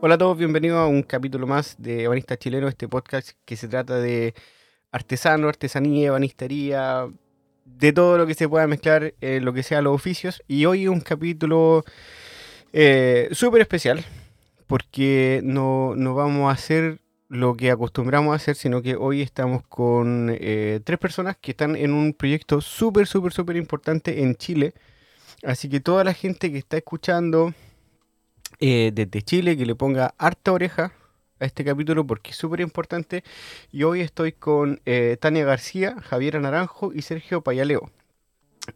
Hola 0.00 0.14
a 0.14 0.18
todos, 0.18 0.38
bienvenidos 0.38 0.78
a 0.78 0.86
un 0.86 1.02
capítulo 1.02 1.46
más 1.46 1.74
de 1.78 2.04
Ebanista 2.04 2.36
Chileno, 2.36 2.68
este 2.68 2.86
podcast 2.86 3.30
que 3.44 3.56
se 3.56 3.66
trata 3.66 3.98
de 3.98 4.34
artesano, 4.92 5.48
artesanía, 5.48 6.08
ebanistería, 6.08 7.08
de 7.64 7.92
todo 7.92 8.18
lo 8.18 8.26
que 8.26 8.34
se 8.34 8.48
pueda 8.48 8.66
mezclar, 8.66 9.14
en 9.20 9.44
lo 9.44 9.52
que 9.52 9.62
sea 9.62 9.82
los 9.82 9.94
oficios. 9.94 10.42
Y 10.46 10.66
hoy 10.66 10.86
un 10.86 11.00
capítulo 11.00 11.84
eh, 12.72 13.28
súper 13.32 13.62
especial, 13.62 14.04
porque 14.66 15.40
no, 15.44 15.94
no 15.96 16.14
vamos 16.14 16.48
a 16.48 16.52
hacer 16.52 17.00
lo 17.28 17.56
que 17.56 17.70
acostumbramos 17.70 18.32
a 18.32 18.36
hacer, 18.36 18.56
sino 18.56 18.82
que 18.82 18.96
hoy 18.96 19.22
estamos 19.22 19.62
con 19.66 20.30
eh, 20.32 20.80
tres 20.84 20.98
personas 20.98 21.36
que 21.36 21.52
están 21.52 21.76
en 21.76 21.92
un 21.92 22.12
proyecto 22.12 22.60
súper, 22.60 23.06
súper, 23.06 23.32
súper 23.32 23.56
importante 23.56 24.22
en 24.22 24.36
Chile. 24.36 24.74
Así 25.42 25.68
que 25.68 25.80
toda 25.80 26.04
la 26.04 26.14
gente 26.14 26.50
que 26.50 26.58
está 26.58 26.76
escuchando 26.76 27.52
eh, 28.60 28.90
desde 28.94 29.22
Chile, 29.22 29.56
que 29.56 29.66
le 29.66 29.74
ponga 29.74 30.14
harta 30.18 30.52
oreja 30.52 30.92
a 31.40 31.44
este 31.44 31.64
capítulo 31.64 32.06
porque 32.06 32.30
es 32.30 32.36
súper 32.36 32.60
importante. 32.60 33.24
Y 33.70 33.82
hoy 33.82 34.00
estoy 34.00 34.32
con 34.32 34.80
eh, 34.86 35.16
Tania 35.20 35.44
García, 35.44 35.96
Javiera 36.02 36.40
Naranjo 36.40 36.92
y 36.92 37.02
Sergio 37.02 37.42
Payaleo. 37.42 37.90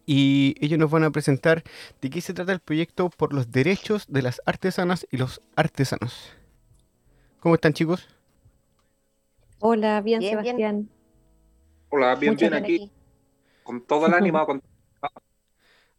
Y 0.07 0.55
ellos 0.61 0.79
nos 0.79 0.91
van 0.91 1.05
a 1.05 1.11
presentar 1.11 1.63
de 2.01 2.11
qué 2.11 2.21
se 2.21 2.35
trata 2.35 2.53
el 2.53 2.61
proyecto 2.61 3.11
por 3.11 3.33
los 3.33 3.51
derechos 3.51 4.07
de 4.09 4.23
las 4.23 4.41
artesanas 4.47 5.07
y 5.11 5.17
los 5.17 5.41
artesanos. 5.57 6.33
¿Cómo 7.41 7.55
están 7.55 7.73
chicos? 7.73 8.09
Hola, 9.59 10.01
bien, 10.01 10.23
Sebastián. 10.23 10.89
Hola, 11.91 12.15
bien, 12.15 12.37
bien 12.37 12.55
aquí. 12.55 12.91
Con 13.63 13.83
todo 13.87 14.07
el 14.07 14.15
ánimo. 14.15 14.45
con... 14.47 14.63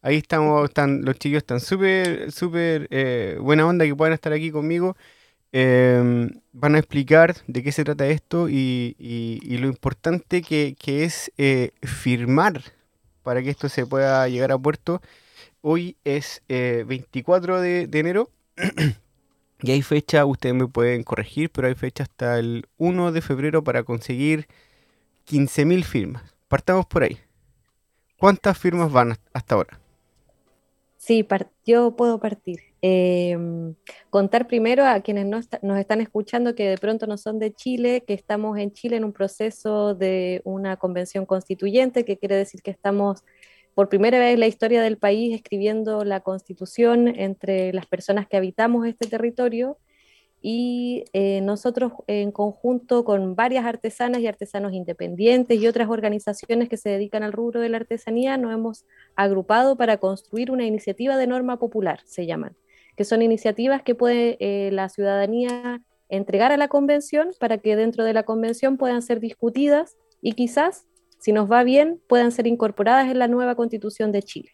Ahí 0.02 0.18
estamos, 0.18 0.70
están, 0.70 1.04
los 1.04 1.18
chicos 1.20 1.38
están 1.38 1.60
súper, 1.60 2.32
súper 2.32 2.88
eh, 2.90 3.38
buena 3.40 3.68
onda 3.68 3.86
que 3.86 3.96
puedan 3.96 4.14
estar 4.14 4.34
aquí 4.34 4.52
conmigo. 4.52 4.96
Em, 5.54 6.30
van 6.54 6.76
a 6.76 6.80
explicar 6.80 7.36
de 7.46 7.62
qué 7.62 7.72
se 7.72 7.84
trata 7.84 8.08
esto 8.08 8.48
y, 8.50 8.96
lo 9.60 9.68
importante 9.68 10.42
que, 10.42 10.76
es 10.86 11.32
eh, 11.38 11.72
firmar 11.82 12.62
para 13.24 13.42
que 13.42 13.50
esto 13.50 13.70
se 13.70 13.86
pueda 13.86 14.28
llegar 14.28 14.52
a 14.52 14.58
puerto. 14.58 15.02
Hoy 15.62 15.98
es 16.04 16.42
24 16.48 17.64
eh, 17.64 17.88
de, 17.88 18.00
enero 18.00 18.30
y 19.62 19.72
hay 19.72 19.82
fecha, 19.82 20.26
ustedes 20.26 20.56
me 20.56 20.68
pueden 20.68 21.04
corregir, 21.04 21.50
pero 21.52 21.68
hay 21.68 21.76
fecha 21.76 22.04
hasta 22.04 22.40
el 22.40 22.68
1 22.78 23.12
de 23.12 23.22
febrero 23.22 23.64
para 23.64 23.84
conseguir 23.84 24.48
15.000 25.30 25.84
firmas. 25.84 26.24
Partamos 26.48 26.86
por 26.86 27.04
ahí. 27.04 27.20
¿Cuántas 28.18 28.58
firmas 28.58 28.92
van 28.92 29.18
hasta 29.34 29.56
ahora? 29.56 29.81
Sí, 31.02 31.28
yo 31.66 31.96
puedo 31.96 32.20
partir. 32.20 32.60
Em, 32.84 33.74
contar 34.12 34.46
primero 34.48 34.86
a 34.86 35.02
quienes 35.02 35.26
nos, 35.26 35.48
nos, 35.64 35.80
están 35.80 36.00
escuchando 36.00 36.54
que 36.54 36.70
de 36.70 36.78
pronto 36.78 37.08
no 37.08 37.18
son 37.18 37.40
de 37.40 37.52
Chile, 37.54 38.04
que 38.06 38.14
estamos 38.14 38.60
en 38.60 38.72
Chile 38.72 38.98
en 38.98 39.06
un 39.06 39.12
proceso 39.12 39.96
de 39.96 40.42
una 40.46 40.78
convención 40.78 41.26
constituyente, 41.26 42.06
que 42.06 42.20
quiere 42.20 42.36
decir 42.36 42.62
que 42.62 42.70
estamos 42.70 43.24
por 43.74 43.90
primera 43.90 44.20
vez 44.20 44.36
en 44.36 44.42
la 44.42 44.48
historia 44.48 44.84
del 44.84 45.00
país 45.00 45.34
escribiendo 45.34 46.04
la 46.04 46.20
constitución 46.20 47.08
entre 47.08 47.74
las 47.74 47.88
personas 47.88 48.28
que 48.28 48.38
habitamos 48.38 48.86
este 48.86 49.08
territorio 49.08 49.80
y 50.42 51.06
eh, 51.14 51.42
nosotros 51.42 51.94
en 52.08 52.32
conjunto 52.32 53.04
con 53.06 53.36
varias 53.36 53.66
artesanas 53.66 54.22
y 54.22 54.28
artesanos 54.28 54.74
independientes 54.74 55.60
y 55.60 55.68
otras 55.68 55.90
organizaciones 55.90 56.68
que 56.68 56.78
se 56.78 56.90
dedican 56.90 57.24
al 57.24 57.34
rubro 57.34 57.62
de 57.62 57.70
la 57.70 57.78
artesanía 57.78 58.38
nos 58.38 58.54
hemos 58.54 58.86
agrupado 59.16 59.76
para 59.78 59.98
construir 59.98 60.52
una 60.52 60.66
iniciativa 60.66 61.18
de 61.18 61.28
norma 61.28 61.60
popular, 61.60 62.00
se 62.06 62.26
llaman 62.26 62.56
que 62.96 63.06
son 63.06 63.22
iniciativas 63.22 63.84
que 63.84 63.96
puede 63.96 64.38
eh, 64.40 64.72
la 64.72 64.90
ciudadanía 64.90 65.82
entregar 66.10 66.52
a 66.52 66.58
la 66.58 66.68
convención 66.68 67.32
para 67.40 67.58
que 67.58 67.76
dentro 67.76 68.04
de 68.04 68.14
la 68.14 68.24
convención 68.24 68.78
puedan 68.78 69.02
ser 69.02 69.20
discutidas 69.20 69.98
y 70.22 70.34
quizás, 70.34 70.86
si 71.20 71.32
nos 71.32 71.50
va 71.50 71.64
bien, 71.64 72.02
puedan 72.08 72.32
ser 72.32 72.48
incorporadas 72.48 73.10
en 73.10 73.20
la 73.20 73.28
nueva 73.28 73.56
constitución 73.56 74.12
de 74.12 74.24
Chile. 74.24 74.52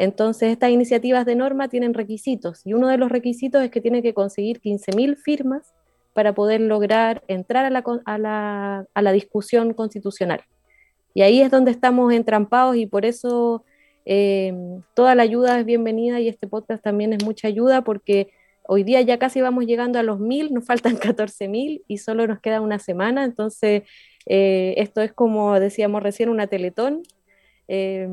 Entonces, 0.00 0.52
estas 0.52 0.70
iniciativas 0.70 1.26
de 1.26 1.34
norma 1.34 1.66
tienen 1.68 1.92
requisitos 1.92 2.64
y 2.64 2.72
uno 2.72 2.86
de 2.86 2.98
los 2.98 3.10
requisitos 3.10 3.64
es 3.64 3.70
que 3.72 3.80
tiene 3.80 4.00
que 4.00 4.14
conseguir 4.14 4.60
15.000 4.60 5.16
firmas 5.16 5.74
para 6.14 6.32
poder 6.36 6.60
lograr 6.60 7.24
entrar 7.26 7.64
a 7.64 7.70
la, 7.70 7.82
a, 8.04 8.16
la, 8.16 8.86
a 8.94 9.02
la 9.02 9.12
discusión 9.12 9.74
constitucional. 9.74 10.42
Y 11.14 11.22
ahí 11.22 11.40
es 11.40 11.50
donde 11.50 11.72
estamos 11.72 12.12
entrampados 12.12 12.76
y 12.76 12.86
por 12.86 13.04
eso 13.04 13.64
eh, 14.04 14.54
toda 14.94 15.16
la 15.16 15.24
ayuda 15.24 15.58
es 15.58 15.66
bienvenida 15.66 16.20
y 16.20 16.28
este 16.28 16.46
podcast 16.46 16.80
también 16.80 17.12
es 17.12 17.24
mucha 17.24 17.48
ayuda 17.48 17.82
porque 17.82 18.30
hoy 18.68 18.84
día 18.84 19.00
ya 19.00 19.18
casi 19.18 19.40
vamos 19.40 19.66
llegando 19.66 19.98
a 19.98 20.04
los 20.04 20.20
mil, 20.20 20.54
nos 20.54 20.64
faltan 20.64 20.96
14 20.96 21.48
mil 21.48 21.82
y 21.88 21.98
solo 21.98 22.24
nos 22.28 22.38
queda 22.38 22.60
una 22.60 22.78
semana, 22.78 23.24
entonces 23.24 23.82
eh, 24.26 24.74
esto 24.76 25.00
es 25.00 25.12
como 25.12 25.58
decíamos 25.58 26.04
recién 26.04 26.28
una 26.28 26.46
teletón. 26.46 27.02
Eh, 27.66 28.08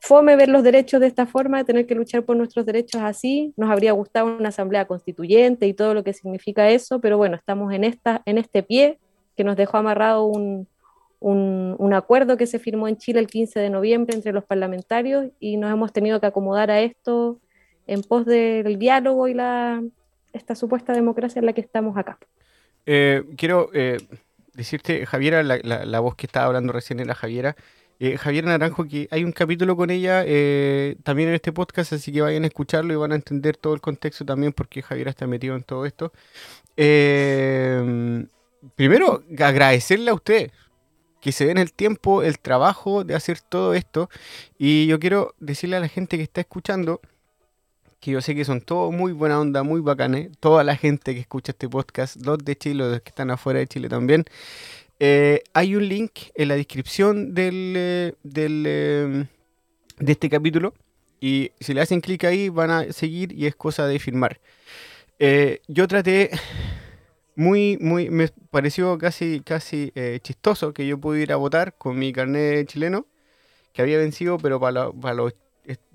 fome 0.00 0.36
ver 0.36 0.48
los 0.48 0.62
derechos 0.62 1.00
de 1.00 1.06
esta 1.06 1.26
forma, 1.26 1.64
tener 1.64 1.86
que 1.86 1.94
luchar 1.94 2.24
por 2.24 2.36
nuestros 2.36 2.66
derechos 2.66 3.02
así. 3.02 3.52
Nos 3.56 3.70
habría 3.70 3.92
gustado 3.92 4.26
una 4.26 4.48
asamblea 4.50 4.86
constituyente 4.86 5.66
y 5.66 5.74
todo 5.74 5.94
lo 5.94 6.04
que 6.04 6.12
significa 6.12 6.68
eso, 6.70 7.00
pero 7.00 7.16
bueno, 7.16 7.36
estamos 7.36 7.72
en, 7.72 7.84
esta, 7.84 8.22
en 8.26 8.38
este 8.38 8.62
pie 8.62 8.98
que 9.36 9.44
nos 9.44 9.56
dejó 9.56 9.76
amarrado 9.76 10.24
un, 10.24 10.66
un, 11.20 11.94
acuerdo 11.94 12.36
que 12.36 12.46
se 12.46 12.58
firmó 12.58 12.88
en 12.88 12.96
Chile 12.96 13.20
el 13.20 13.26
15 13.26 13.58
de 13.58 13.70
noviembre 13.70 14.14
entre 14.14 14.32
los 14.32 14.44
parlamentarios 14.44 15.26
y 15.40 15.56
nos 15.56 15.72
hemos 15.72 15.92
tenido 15.92 16.20
que 16.20 16.26
acomodar 16.26 16.70
a 16.70 16.80
esto 16.80 17.40
en 17.86 18.02
pos 18.02 18.26
del 18.26 18.78
diálogo 18.78 19.28
y 19.28 19.34
la, 19.34 19.82
esta 20.32 20.54
supuesta 20.54 20.92
democracia 20.92 21.40
en 21.40 21.46
la 21.46 21.52
que 21.52 21.60
estamos 21.60 21.96
acá. 21.96 22.18
Eh, 22.84 23.24
quiero 23.36 23.70
eh, 23.74 23.98
decirte, 24.54 25.06
Javiera, 25.06 25.42
la, 25.42 26.00
voz 26.00 26.14
que 26.14 26.26
estaba 26.26 26.46
hablando 26.46 26.72
recién 26.72 27.00
era 27.00 27.14
Javiera. 27.14 27.56
Eh, 27.98 28.18
Javiera 28.18 28.48
Naranjo, 28.48 28.84
que 28.86 29.08
hay 29.10 29.24
un 29.24 29.32
capítulo 29.32 29.76
con 29.76 29.90
ella 29.90 30.24
también 31.02 31.30
en 31.30 31.34
este 31.34 31.52
podcast, 31.52 31.94
así 31.94 32.12
que 32.12 32.20
vayan 32.20 32.44
a 32.44 32.46
escucharlo 32.48 32.92
y 32.92 32.96
van 32.96 33.12
a 33.12 33.14
entender 33.14 33.56
todo 33.56 33.74
el 33.74 33.80
contexto 33.80 34.24
también 34.24 34.52
porque 34.52 34.82
Javiera 34.82 35.10
está 35.10 35.26
metido 35.26 35.56
en 35.56 35.62
todo 35.62 35.86
esto. 35.86 36.12
primero, 38.76 39.22
agradecerle 39.38 40.10
a 40.10 40.14
usted, 40.14 40.50
que 41.26 41.32
se 41.32 41.44
den 41.46 41.58
el 41.58 41.72
tiempo, 41.72 42.22
el 42.22 42.38
trabajo 42.38 43.02
de 43.02 43.16
hacer 43.16 43.40
todo 43.40 43.74
esto. 43.74 44.08
Y 44.58 44.86
yo 44.86 45.00
quiero 45.00 45.34
decirle 45.40 45.76
a 45.76 45.80
la 45.80 45.88
gente 45.88 46.16
que 46.16 46.22
está 46.22 46.40
escuchando, 46.40 47.00
que 47.98 48.12
yo 48.12 48.20
sé 48.20 48.36
que 48.36 48.44
son 48.44 48.60
todos 48.60 48.92
muy 48.94 49.10
buena 49.10 49.40
onda, 49.40 49.64
muy 49.64 49.80
bacanes, 49.80 50.30
toda 50.38 50.62
la 50.62 50.76
gente 50.76 51.14
que 51.14 51.20
escucha 51.20 51.50
este 51.50 51.68
podcast, 51.68 52.24
los 52.24 52.38
de 52.38 52.56
Chile, 52.56 52.88
los 52.88 53.00
que 53.00 53.08
están 53.08 53.32
afuera 53.32 53.58
de 53.58 53.66
Chile 53.66 53.88
también. 53.88 54.24
Eh, 54.98 55.42
hay 55.52 55.76
un 55.76 55.88
link 55.88 56.12
en 56.34 56.48
la 56.48 56.56
descripción 56.56 57.34
del, 57.34 57.74
eh, 57.76 58.14
del, 58.22 58.64
eh, 58.66 59.26
de 59.98 60.12
este 60.12 60.30
capítulo 60.30 60.72
y 61.20 61.52
si 61.60 61.74
le 61.74 61.82
hacen 61.82 62.00
clic 62.00 62.24
ahí 62.24 62.48
van 62.48 62.70
a 62.70 62.92
seguir 62.92 63.32
y 63.32 63.46
es 63.46 63.54
cosa 63.56 63.86
de 63.86 63.98
firmar. 63.98 64.40
yo 65.68 65.88
traté 65.88 66.30
muy, 67.36 67.76
muy, 67.80 68.08
me 68.10 68.28
pareció 68.50 68.96
casi, 68.98 69.40
casi 69.40 69.92
chistoso 70.22 70.72
que 70.72 70.86
yo 70.86 70.98
pudiera 70.98 71.36
votar 71.36 71.76
con 71.76 71.98
mi 71.98 72.12
carnet 72.12 72.66
chileno, 72.68 73.06
que 73.72 73.82
había 73.82 73.98
vencido, 73.98 74.38
pero 74.38 74.60
para, 74.60 75.14
los 75.14 75.34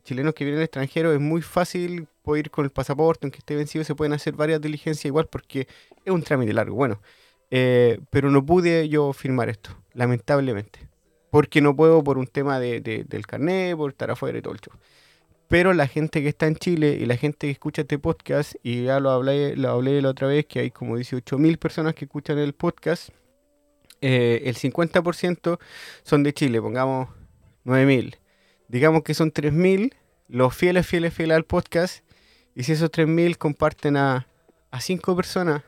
chilenos 0.03 0.33
que 0.33 0.43
vienen 0.43 0.59
al 0.59 0.65
extranjero 0.65 1.13
es 1.13 1.19
muy 1.19 1.41
fácil 1.41 2.07
poder 2.23 2.45
ir 2.47 2.51
con 2.51 2.65
el 2.65 2.71
pasaporte, 2.71 3.25
aunque 3.25 3.39
esté 3.39 3.55
vencido, 3.55 3.83
se 3.83 3.95
pueden 3.95 4.13
hacer 4.13 4.33
varias 4.33 4.61
diligencias 4.61 5.05
igual 5.05 5.27
porque 5.27 5.67
es 6.05 6.11
un 6.11 6.23
trámite 6.23 6.53
largo. 6.53 6.75
Bueno, 6.75 7.01
eh, 7.51 7.99
pero 8.09 8.31
no 8.31 8.45
pude 8.45 8.89
yo 8.89 9.13
firmar 9.13 9.49
esto, 9.49 9.77
lamentablemente, 9.93 10.87
porque 11.29 11.61
no 11.61 11.75
puedo 11.75 12.03
por 12.03 12.17
un 12.17 12.27
tema 12.27 12.59
de, 12.59 12.81
del 12.81 13.27
carnet, 13.27 13.75
por 13.75 13.91
estar 13.91 14.09
afuera 14.09 14.39
y 14.39 14.41
todo 14.41 14.53
el. 14.53 14.59
Pero 15.49 15.73
la 15.73 15.87
gente 15.87 16.21
que 16.21 16.29
está 16.29 16.47
en 16.47 16.55
Chile 16.55 16.97
y 16.99 17.05
la 17.05 17.17
gente 17.17 17.47
que 17.47 17.51
escucha 17.51 17.81
este 17.81 17.99
podcast, 17.99 18.55
y 18.63 18.85
ya 18.85 19.01
lo 19.01 19.11
hablé, 19.11 19.57
lo 19.57 19.69
hablé 19.69 20.01
la 20.01 20.09
otra 20.09 20.27
vez, 20.27 20.45
que 20.45 20.59
hay 20.59 20.71
como 20.71 20.97
18.000 20.97 21.57
personas 21.59 21.93
que 21.93 22.05
escuchan 22.05 22.39
el 22.39 22.53
podcast, 22.53 23.09
eh, 23.99 24.43
el 24.45 24.55
50% 24.55 25.59
son 26.03 26.23
de 26.23 26.33
Chile, 26.33 26.61
pongamos 26.61 27.09
9.000. 27.65 28.15
Digamos 28.69 29.03
que 29.03 29.13
son 29.13 29.31
3.000 29.31 29.93
los 30.29 30.55
fieles, 30.55 30.87
fieles, 30.87 31.13
fieles 31.13 31.35
al 31.35 31.43
podcast. 31.43 32.05
Y 32.55 32.63
si 32.63 32.71
esos 32.71 32.89
3.000 32.89 33.37
comparten 33.37 33.97
a, 33.97 34.27
a 34.71 34.79
5 34.81 35.15
personas, 35.17 35.63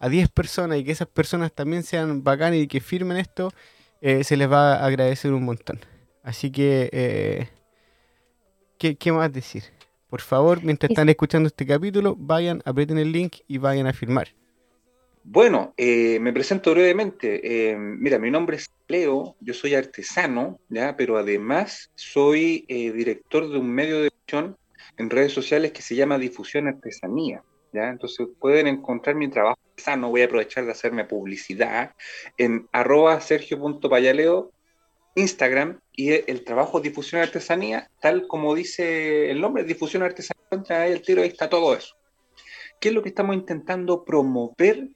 a 0.00 0.08
10 0.08 0.28
personas, 0.30 0.78
y 0.78 0.84
que 0.84 0.90
esas 0.90 1.08
personas 1.08 1.52
también 1.52 1.84
sean 1.84 2.24
bacanas 2.24 2.58
y 2.58 2.66
que 2.66 2.80
firmen 2.80 3.18
esto, 3.18 3.52
eh, 4.00 4.24
se 4.24 4.36
les 4.36 4.50
va 4.50 4.74
a 4.74 4.86
agradecer 4.86 5.32
un 5.32 5.44
montón. 5.44 5.78
Así 6.24 6.50
que... 6.50 6.90
Eh, 6.92 7.48
¿Qué, 8.80 9.12
más 9.12 9.30
decir? 9.30 9.64
Por 10.08 10.22
favor, 10.22 10.64
mientras 10.64 10.90
están 10.90 11.10
escuchando 11.10 11.48
este 11.48 11.66
capítulo, 11.66 12.16
vayan, 12.18 12.62
aprieten 12.64 12.96
el 12.96 13.12
link 13.12 13.36
y 13.46 13.58
vayan 13.58 13.86
a 13.86 13.92
firmar. 13.92 14.28
Bueno, 15.22 15.74
eh, 15.76 16.18
me 16.18 16.32
presento 16.32 16.70
brevemente. 16.70 17.40
Eh, 17.70 17.76
mira, 17.76 18.18
mi 18.18 18.30
nombre 18.30 18.56
es 18.56 18.70
Leo, 18.88 19.36
yo 19.40 19.52
soy 19.52 19.74
artesano, 19.74 20.58
¿ya? 20.70 20.96
pero 20.96 21.18
además 21.18 21.90
soy 21.94 22.64
eh, 22.68 22.90
director 22.90 23.50
de 23.50 23.58
un 23.58 23.70
medio 23.70 23.98
de 23.98 24.04
difusión 24.04 24.56
en 24.96 25.10
redes 25.10 25.32
sociales 25.32 25.72
que 25.72 25.82
se 25.82 25.94
llama 25.94 26.18
Difusión 26.18 26.66
Artesanía. 26.66 27.42
¿Ya? 27.72 27.88
Entonces 27.88 28.28
pueden 28.38 28.66
encontrar 28.66 29.16
mi 29.16 29.28
trabajo 29.28 29.58
artesano, 29.70 30.10
voy 30.10 30.22
a 30.22 30.26
aprovechar 30.26 30.64
de 30.64 30.72
hacerme 30.72 31.04
publicidad 31.04 31.94
en 32.36 32.68
arroba 32.72 33.20
sergio.payaleo, 33.20 34.52
Instagram, 35.14 35.80
y 35.92 36.10
el 36.12 36.44
trabajo 36.44 36.80
Difusión 36.80 37.20
Artesanía, 37.20 37.90
tal 38.00 38.26
como 38.26 38.54
dice 38.54 39.30
el 39.30 39.40
nombre, 39.40 39.64
Difusión 39.64 40.02
Artesanía, 40.02 40.82
ahí 40.82 40.92
el 40.92 41.02
tiro, 41.02 41.22
ahí 41.22 41.28
está 41.28 41.48
todo 41.48 41.74
eso. 41.74 41.96
¿Qué 42.80 42.88
es 42.88 42.94
lo 42.94 43.02
que 43.02 43.10
estamos 43.10 43.34
intentando 43.36 44.04
promover 44.04 44.88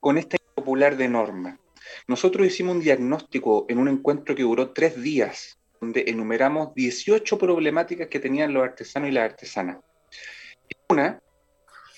con 0.00 0.18
esta 0.18 0.36
popular 0.56 0.96
de 0.96 1.08
norma. 1.08 1.60
Nosotros 2.08 2.46
hicimos 2.46 2.76
un 2.76 2.82
diagnóstico 2.82 3.66
en 3.68 3.78
un 3.78 3.88
encuentro 3.88 4.34
que 4.34 4.42
duró 4.42 4.70
tres 4.70 5.00
días, 5.00 5.58
donde 5.80 6.04
enumeramos 6.08 6.74
18 6.74 7.38
problemáticas 7.38 8.08
que 8.08 8.18
tenían 8.18 8.52
los 8.52 8.64
artesanos 8.64 9.10
y 9.10 9.12
las 9.12 9.30
artesanas. 9.30 9.78
Una 10.88 11.20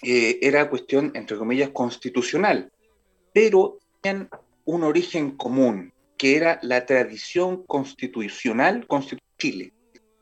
eh, 0.03 0.39
era 0.43 0.71
cuestión, 0.71 1.13
entre 1.15 1.37
comillas, 1.37 1.71
constitucional, 1.71 2.71
pero 3.33 3.79
tenían 4.01 4.29
un 4.65 4.85
origen 4.85 5.33
común, 5.33 5.93
que 6.17 6.37
era 6.37 6.59
la 6.63 6.85
tradición 6.87 7.65
constitucional 7.65 8.87
constitucional 8.87 9.29
Chile, 9.39 9.73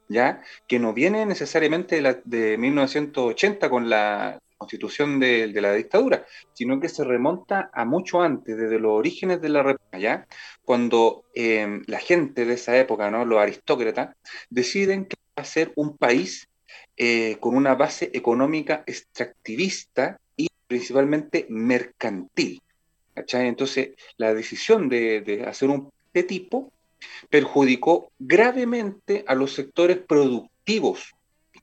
¿ya? 0.08 0.42
que 0.68 0.78
no 0.78 0.92
viene 0.92 1.26
necesariamente 1.26 1.96
de, 1.96 2.02
la, 2.02 2.20
de 2.24 2.56
1980 2.58 3.68
con 3.70 3.90
la 3.90 4.38
constitución 4.58 5.18
de, 5.18 5.48
la 5.60 5.72
dictadura, 5.72 6.24
sino 6.52 6.80
que 6.80 6.88
se 6.88 7.04
remonta 7.04 7.70
a 7.72 7.84
mucho 7.84 8.22
antes, 8.22 8.56
desde 8.56 8.78
los 8.78 8.92
orígenes 8.92 9.40
de 9.40 9.48
la 9.48 9.62
República, 9.62 9.98
¿ya? 9.98 10.26
cuando 10.64 11.24
em, 11.34 11.82
la 11.86 11.98
gente 11.98 12.44
de 12.44 12.54
esa 12.54 12.76
época, 12.76 13.10
¿no? 13.10 13.24
los 13.24 13.38
aristócratas, 13.38 14.14
deciden 14.48 15.06
que 15.06 15.16
va 15.36 15.42
a 15.42 15.44
ser 15.44 15.72
un 15.76 15.96
país 15.96 16.48
eh, 16.96 17.36
con 17.40 17.56
una 17.56 17.74
base 17.74 18.10
económica 18.12 18.82
extractivista 18.86 20.18
y 20.36 20.48
principalmente 20.66 21.46
mercantil. 21.48 22.60
Entonces, 23.14 23.90
la 24.18 24.34
decisión 24.34 24.88
de, 24.88 25.44
hacer 25.46 25.70
un 25.70 25.90
de 26.12 26.22
tipo 26.22 26.72
perjudicó 27.30 28.10
gravemente 28.18 29.24
a 29.26 29.34
los 29.34 29.52
sectores 29.52 29.98
productivos 29.98 31.14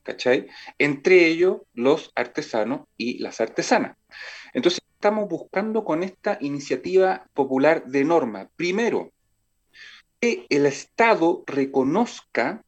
¿cachai? 0.02 0.46
Entre 0.78 1.26
ellos 1.26 1.62
los 1.72 2.12
artesanos 2.14 2.82
y 2.96 3.18
las 3.18 3.40
artesanas. 3.40 3.96
Entonces, 4.52 4.80
estamos 4.92 5.28
buscando 5.28 5.84
con 5.84 6.02
esta 6.02 6.38
iniciativa 6.40 7.26
popular 7.34 7.86
de 7.86 8.04
norma, 8.04 8.48
primero, 8.56 9.10
que 10.20 10.46
el 10.48 10.66
Estado 10.66 11.42
reconozca 11.46 12.63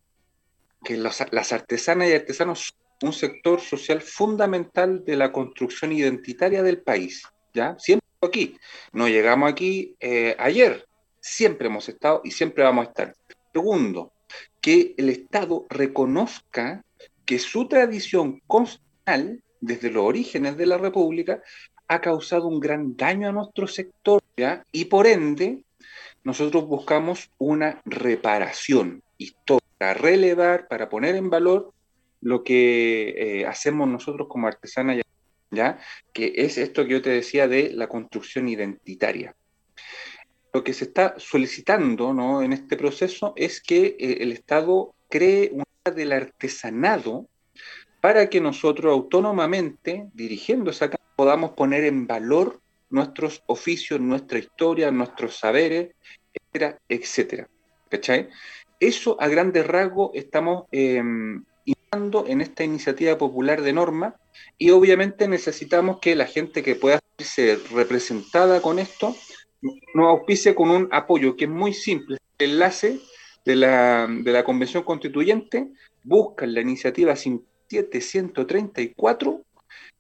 que 0.85 0.97
las 0.97 1.53
artesanas 1.53 2.09
y 2.09 2.13
artesanos 2.13 2.61
son 3.01 3.09
un 3.09 3.13
sector 3.13 3.61
social 3.61 4.01
fundamental 4.01 5.05
de 5.05 5.17
la 5.17 5.33
construcción 5.33 5.93
identitaria 5.93 6.63
del 6.63 6.81
país, 6.81 7.23
¿ya? 7.53 7.77
Siempre 7.79 8.07
aquí, 8.23 8.57
no 8.93 9.09
llegamos 9.09 9.51
aquí 9.51 9.95
eh, 10.01 10.35
ayer, 10.39 10.87
siempre 11.21 11.67
hemos 11.67 11.89
estado 11.89 12.21
y 12.25 12.31
siempre 12.31 12.65
vamos 12.65 12.87
a 12.87 12.89
estar. 12.89 13.17
Segundo, 13.53 14.13
que 14.61 14.95
el 14.97 15.11
Estado 15.11 15.67
reconozca 15.69 16.85
que 17.25 17.39
su 17.39 17.69
tradición 17.69 18.41
constitucional, 18.47 19.43
desde 19.61 19.91
los 19.91 20.05
orígenes 20.05 20.57
de 20.57 20.67
la 20.67 20.79
República, 20.79 21.43
ha 21.89 22.01
causado 22.01 22.47
un 22.49 22.61
gran 22.61 22.97
daño 22.97 23.29
a 23.29 23.33
nuestro 23.33 23.67
sector, 23.67 24.23
¿ya? 24.37 24.65
y 24.73 24.87
por 24.87 25.07
ende, 25.07 25.63
nosotros 26.25 26.67
buscamos 26.67 27.31
una 27.39 27.81
reparación 27.85 29.03
histórica, 29.19 29.66
para 29.79 29.95
relevar, 29.95 30.69
para 30.69 30.89
poner 30.89 31.17
en 31.17 31.31
valor 31.31 31.73
lo 32.21 32.43
que 32.43 33.15
eh, 33.17 33.47
hacemos 33.47 33.89
nosotros 33.89 34.29
como 34.29 34.47
artesanas, 34.47 35.03
¿ya? 35.51 35.79
que 36.13 36.33
es 36.37 36.59
esto 36.59 36.85
que 36.85 36.93
yo 36.93 37.03
te 37.03 37.11
decía 37.11 37.47
de 37.49 37.71
la 37.73 37.89
construcción 37.89 38.49
identitaria. 38.49 39.35
Lo 40.53 40.65
que 40.65 40.73
se 40.73 40.85
está 40.85 41.15
solicitando 41.19 42.15
¿no? 42.15 42.43
en 42.43 42.53
este 42.53 42.77
proceso 42.77 43.35
es 43.37 43.61
que 43.61 43.97
eh, 43.99 44.19
el 44.21 44.33
Estado 44.33 44.95
cree 45.09 45.51
una 45.53 45.65
del 45.95 46.13
artesanado 46.13 47.29
para 48.01 48.29
que 48.29 48.41
nosotros 48.41 48.93
autónomamente, 48.93 50.09
dirigiendo 50.15 50.71
esa 50.71 50.91
podamos 51.17 51.53
poner 51.53 51.85
en 51.85 52.07
valor 52.07 52.61
nuestros 52.91 53.43
oficios, 53.47 54.01
nuestra 54.01 54.39
historia, 54.39 54.91
nuestros 54.91 55.39
saberes, 55.39 55.95
etcétera, 56.33 56.79
etcétera. 56.89 57.49
¿Cachai? 57.89 58.29
Eso 58.81 59.17
a 59.21 59.29
grandes 59.29 59.67
rasgos 59.67 60.11
estamos 60.15 60.65
eh, 60.73 61.03
en 62.27 62.41
esta 62.41 62.65
iniciativa 62.65 63.17
popular 63.17 63.63
de 63.63 63.73
norma 63.73 64.17
y 64.59 64.71
obviamente 64.71 65.29
necesitamos 65.29 66.01
que 66.01 66.15
la 66.15 66.27
gente 66.27 66.63
que 66.63 66.75
pueda 66.75 67.01
ser 67.19 67.59
representada 67.73 68.61
con 68.61 68.79
esto 68.79 69.17
nos 69.95 70.09
auspice 70.09 70.55
con 70.55 70.69
un 70.71 70.89
apoyo 70.93 71.35
que 71.37 71.45
es 71.45 71.51
muy 71.51 71.73
simple. 71.73 72.19
El 72.39 72.51
enlace 72.53 73.01
de 73.45 73.57
la, 73.57 74.07
de 74.09 74.33
la 74.33 74.45
Convención 74.45 74.83
Constituyente, 74.83 75.71
buscan 76.03 76.53
la 76.53 76.61
iniciativa 76.61 77.17
5734 77.17 79.43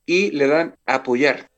y 0.05 0.33
le 0.33 0.47
dan 0.47 0.77
apoyar. 0.85 1.49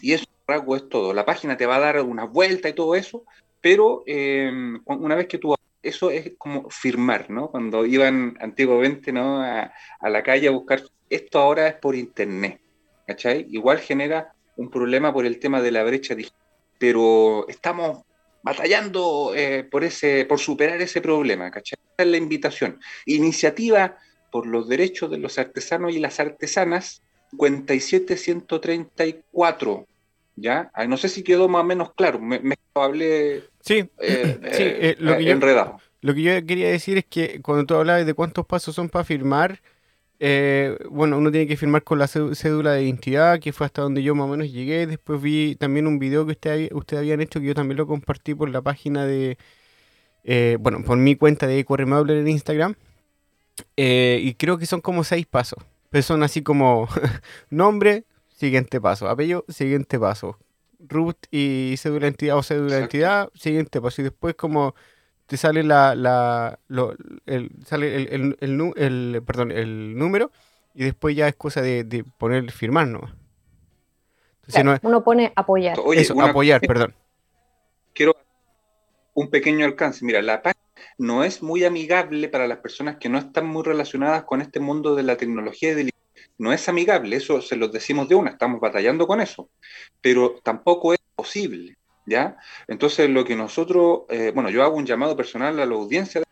Y 0.00 0.14
eso 0.14 0.24
es 0.48 0.88
todo. 0.88 1.14
La 1.14 1.24
página 1.24 1.56
te 1.56 1.66
va 1.66 1.76
a 1.76 1.80
dar 1.80 2.02
una 2.02 2.24
vuelta 2.24 2.68
y 2.68 2.74
todo 2.74 2.96
eso, 2.96 3.22
pero 3.60 4.02
em, 4.06 4.82
una 4.86 5.14
vez 5.14 5.28
que 5.28 5.38
tú 5.38 5.54
eso 5.82 6.10
es 6.10 6.32
como 6.38 6.70
firmar, 6.70 7.30
¿no? 7.30 7.50
Cuando 7.50 7.84
iban 7.84 8.36
antiguamente 8.40 9.12
¿no? 9.12 9.42
a, 9.42 9.72
a, 10.00 10.10
la 10.10 10.22
calle 10.22 10.48
a 10.48 10.52
buscar, 10.52 10.82
esto 11.10 11.38
ahora 11.38 11.68
es 11.68 11.74
por 11.74 11.94
internet, 11.94 12.60
¿cachai? 13.06 13.46
Igual 13.50 13.78
genera 13.78 14.32
un 14.56 14.70
problema 14.70 15.12
por 15.12 15.26
el 15.26 15.38
tema 15.38 15.60
de 15.60 15.72
la 15.72 15.82
brecha 15.82 16.14
digital, 16.14 16.40
pero 16.78 17.46
estamos 17.48 18.04
batallando 18.42 19.32
eh, 19.34 19.64
por, 19.64 19.82
ese, 19.84 20.26
por 20.26 20.38
superar 20.38 20.82
ese 20.82 21.00
problema, 21.00 21.50
¿cachai? 21.50 21.78
es 21.96 22.06
la 22.06 22.16
invitación. 22.16 22.78
Iniciativa 23.06 23.96
por 24.30 24.46
los 24.46 24.68
derechos 24.68 25.10
de 25.10 25.18
los 25.18 25.38
artesanos 25.38 25.92
y 25.94 25.98
las 26.00 26.20
artesanas, 26.20 27.02
57134. 27.38 29.86
¿Ya? 30.34 30.72
no 30.88 30.96
sé 30.96 31.10
si 31.10 31.22
quedó 31.22 31.46
más 31.46 31.60
o 31.60 31.64
menos 31.64 31.92
claro, 31.94 32.18
me, 32.18 32.40
hablé 32.72 33.44
sí, 33.62 33.88
eh, 34.00 34.96
lo 34.98 35.16
que 35.16 35.30
enredado. 35.30 35.80
lo 36.00 36.14
que 36.14 36.22
yo 36.22 36.46
quería 36.46 36.68
decir 36.70 36.98
es 36.98 37.04
que 37.04 37.40
cuando 37.42 37.64
tú 37.64 37.74
hablabas 37.74 38.04
de 38.04 38.14
cuántos 38.14 38.46
pasos 38.46 38.74
son 38.74 38.88
para 38.88 39.04
firmar, 39.04 39.60
eh, 40.24 40.78
bueno, 40.88 41.18
uno 41.18 41.32
tiene 41.32 41.48
que 41.48 41.56
firmar 41.56 41.82
con 41.82 41.98
la 41.98 42.06
cédula 42.06 42.74
de 42.74 42.84
identidad, 42.84 43.40
que 43.40 43.52
fue 43.52 43.66
hasta 43.66 43.82
donde 43.82 44.04
yo 44.04 44.14
más 44.14 44.26
o 44.26 44.28
menos 44.28 44.52
llegué. 44.52 44.86
Después 44.86 45.20
vi 45.20 45.56
también 45.56 45.88
un 45.88 45.98
video 45.98 46.24
que 46.24 46.32
ustedes 46.32 46.70
usted 46.72 46.96
habían 46.98 47.20
hecho, 47.20 47.40
que 47.40 47.46
yo 47.46 47.54
también 47.54 47.76
lo 47.76 47.88
compartí 47.88 48.32
por 48.32 48.48
la 48.48 48.62
página 48.62 49.04
de, 49.04 49.36
eh, 50.22 50.58
bueno, 50.60 50.84
por 50.84 50.96
mi 50.96 51.16
cuenta 51.16 51.48
de 51.48 51.64
Corremable 51.64 52.20
en 52.20 52.28
Instagram. 52.28 52.76
Eh, 53.76 54.20
y 54.22 54.34
creo 54.34 54.58
que 54.58 54.66
son 54.66 54.80
como 54.80 55.02
seis 55.02 55.26
pasos. 55.26 55.58
Pero 55.90 56.02
son 56.02 56.22
así 56.22 56.42
como 56.42 56.88
nombre, 57.50 58.04
siguiente 58.28 58.80
paso. 58.80 59.08
Apellido, 59.08 59.44
siguiente 59.48 59.98
paso. 59.98 60.38
Root 60.88 61.26
y 61.30 61.74
cédula 61.78 62.00
de 62.00 62.06
identidad 62.08 62.36
o 62.36 62.42
cédula 62.42 62.74
de 62.74 62.80
identidad, 62.80 63.30
siguiente 63.34 63.80
paso. 63.80 64.02
Y 64.02 64.04
después 64.04 64.34
como 64.34 64.74
te 65.26 65.36
sale 65.36 65.62
la, 65.62 65.94
la 65.94 66.58
el, 67.26 67.50
sale 67.64 67.96
el, 67.96 68.36
el, 68.40 68.72
el, 68.76 69.22
perdón, 69.24 69.50
el 69.50 69.96
número 69.96 70.30
y 70.74 70.84
después 70.84 71.16
ya 71.16 71.28
es 71.28 71.34
cosa 71.36 71.62
de, 71.62 72.04
poner 72.18 72.50
firmar 72.50 72.88
¿no? 72.88 73.00
uno 74.82 75.04
pone 75.04 75.32
apoyar. 75.36 75.78
Eso, 75.94 76.20
apoyar, 76.20 76.60
perdón. 76.60 76.94
Quiero 77.94 78.16
un 79.14 79.30
pequeño 79.30 79.64
alcance. 79.64 80.04
Mira, 80.04 80.20
la 80.20 80.42
página 80.42 80.62
no 80.98 81.24
es 81.24 81.42
muy 81.42 81.64
amigable 81.64 82.28
para 82.28 82.46
las 82.46 82.58
personas 82.58 82.96
que 82.96 83.08
no 83.08 83.18
están 83.18 83.46
muy 83.46 83.62
relacionadas 83.62 84.24
con 84.24 84.40
este 84.40 84.60
mundo 84.60 84.94
de 84.94 85.04
la 85.04 85.16
tecnología 85.16 85.70
y 85.70 85.74
del 85.74 85.90
no 86.38 86.52
es 86.52 86.68
amigable, 86.68 87.16
eso 87.16 87.40
se 87.40 87.56
los 87.56 87.72
decimos 87.72 88.08
de 88.08 88.14
una, 88.14 88.30
estamos 88.30 88.60
batallando 88.60 89.06
con 89.06 89.20
eso, 89.20 89.48
pero 90.00 90.40
tampoco 90.42 90.92
es 90.92 91.00
posible. 91.14 91.76
¿ya? 92.06 92.36
Entonces, 92.66 93.08
lo 93.08 93.24
que 93.24 93.36
nosotros, 93.36 94.02
eh, 94.08 94.32
bueno, 94.34 94.50
yo 94.50 94.62
hago 94.62 94.76
un 94.76 94.86
llamado 94.86 95.16
personal 95.16 95.60
a 95.60 95.66
la 95.66 95.74
audiencia, 95.74 96.22